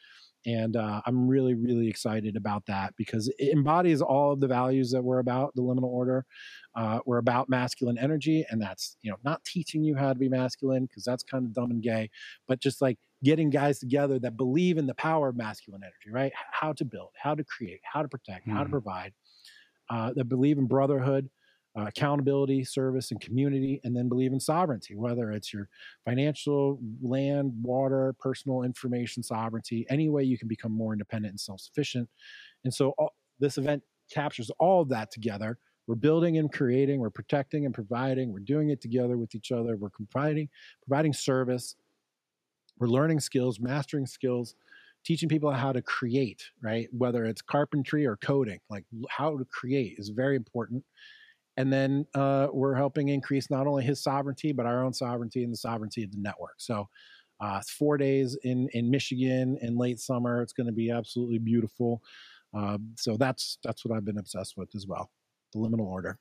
[0.47, 4.91] and uh, i'm really really excited about that because it embodies all of the values
[4.93, 6.25] that we're about the liminal order.
[6.77, 10.29] Uh, we're about masculine energy and that's you know not teaching you how to be
[10.29, 12.09] masculine because that's kind of dumb and gay
[12.47, 16.33] but just like getting guys together that believe in the power of masculine energy right
[16.53, 18.53] how to build how to create how to protect mm.
[18.53, 18.73] how to mm-hmm.
[18.73, 19.12] provide
[19.91, 21.29] uh, that believe in brotherhood
[21.79, 25.69] uh, accountability, service, and community, and then believe in sovereignty, whether it's your
[26.05, 31.61] financial, land, water, personal information sovereignty, any way you can become more independent and self
[31.61, 32.09] sufficient.
[32.64, 35.59] And so all, this event captures all of that together.
[35.87, 39.77] We're building and creating, we're protecting and providing, we're doing it together with each other,
[39.77, 40.49] we're providing,
[40.87, 41.77] providing service,
[42.79, 44.55] we're learning skills, mastering skills,
[45.05, 46.89] teaching people how to create, right?
[46.93, 50.85] Whether it's carpentry or coding, like how to create is very important.
[51.57, 55.53] And then uh, we're helping increase not only his sovereignty but our own sovereignty and
[55.53, 56.55] the sovereignty of the network.
[56.59, 56.89] So
[57.41, 60.43] uh, it's four days in in michigan in late summer.
[60.43, 62.03] It's going to be absolutely beautiful.
[62.57, 65.11] Uh, so that's that's what i've been obsessed with as well
[65.53, 66.18] the liminal order.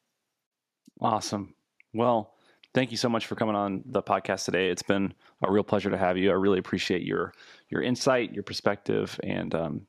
[1.01, 1.53] Awesome.
[1.93, 2.36] Well
[2.73, 5.13] thank you so much for coming on the podcast today it's been
[5.43, 7.33] a real pleasure to have you i really appreciate your
[7.69, 9.81] your insight your perspective and um,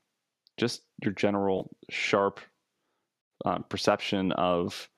[0.57, 2.39] just your general sharp
[3.45, 4.89] um, perception of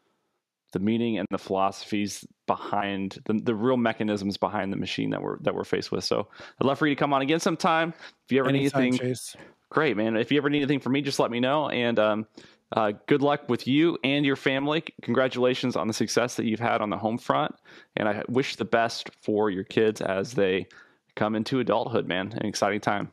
[0.71, 5.38] the meaning and the philosophies behind the, the real mechanisms behind the machine that we're
[5.39, 6.03] that we're faced with.
[6.03, 6.27] So
[6.59, 7.93] I'd love for you to come on again sometime.
[8.25, 9.36] If you ever Anytime, need anything, Chase.
[9.69, 10.15] great man.
[10.15, 11.69] If you ever need anything from me, just let me know.
[11.69, 12.27] And um,
[12.74, 14.84] uh, good luck with you and your family.
[15.01, 17.53] Congratulations on the success that you've had on the home front,
[17.97, 20.67] and I wish the best for your kids as they
[21.15, 22.07] come into adulthood.
[22.07, 23.11] Man, an exciting time.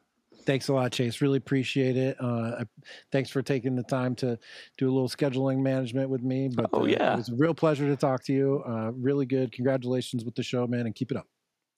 [0.49, 1.21] Thanks a lot, Chase.
[1.21, 2.17] Really appreciate it.
[2.19, 2.65] Uh,
[3.13, 4.39] thanks for taking the time to
[4.79, 6.49] do a little scheduling management with me.
[6.49, 7.11] But oh, yeah.
[7.11, 8.63] Uh, it was a real pleasure to talk to you.
[8.67, 9.53] Uh, really good.
[9.53, 11.27] Congratulations with the show, man, and keep it up.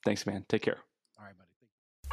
[0.04, 0.44] Thanks, man.
[0.48, 0.78] Take care.
[1.18, 1.50] All right, buddy.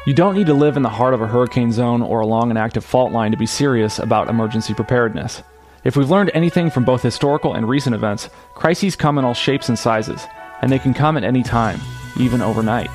[0.08, 2.58] You don't need to live in the heart of a hurricane zone or along an
[2.58, 5.44] active fault line to be serious about emergency preparedness.
[5.84, 9.70] If we've learned anything from both historical and recent events, crises come in all shapes
[9.70, 10.26] and sizes,
[10.62, 11.80] and they can come at any time,
[12.20, 12.90] even overnight.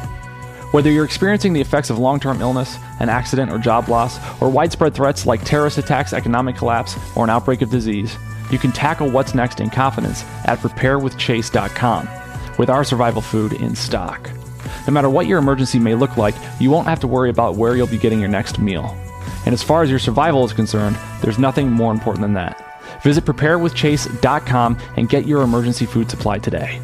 [0.72, 4.48] Whether you're experiencing the effects of long term illness, an accident or job loss, or
[4.50, 8.16] widespread threats like terrorist attacks, economic collapse, or an outbreak of disease,
[8.50, 12.08] you can tackle what's next in confidence at preparewithchase.com
[12.58, 14.30] with our survival food in stock.
[14.86, 17.76] No matter what your emergency may look like, you won't have to worry about where
[17.76, 18.96] you'll be getting your next meal.
[19.46, 22.71] And as far as your survival is concerned, there's nothing more important than that.
[23.03, 26.80] Visit preparewithchase.com and get your emergency food supply today.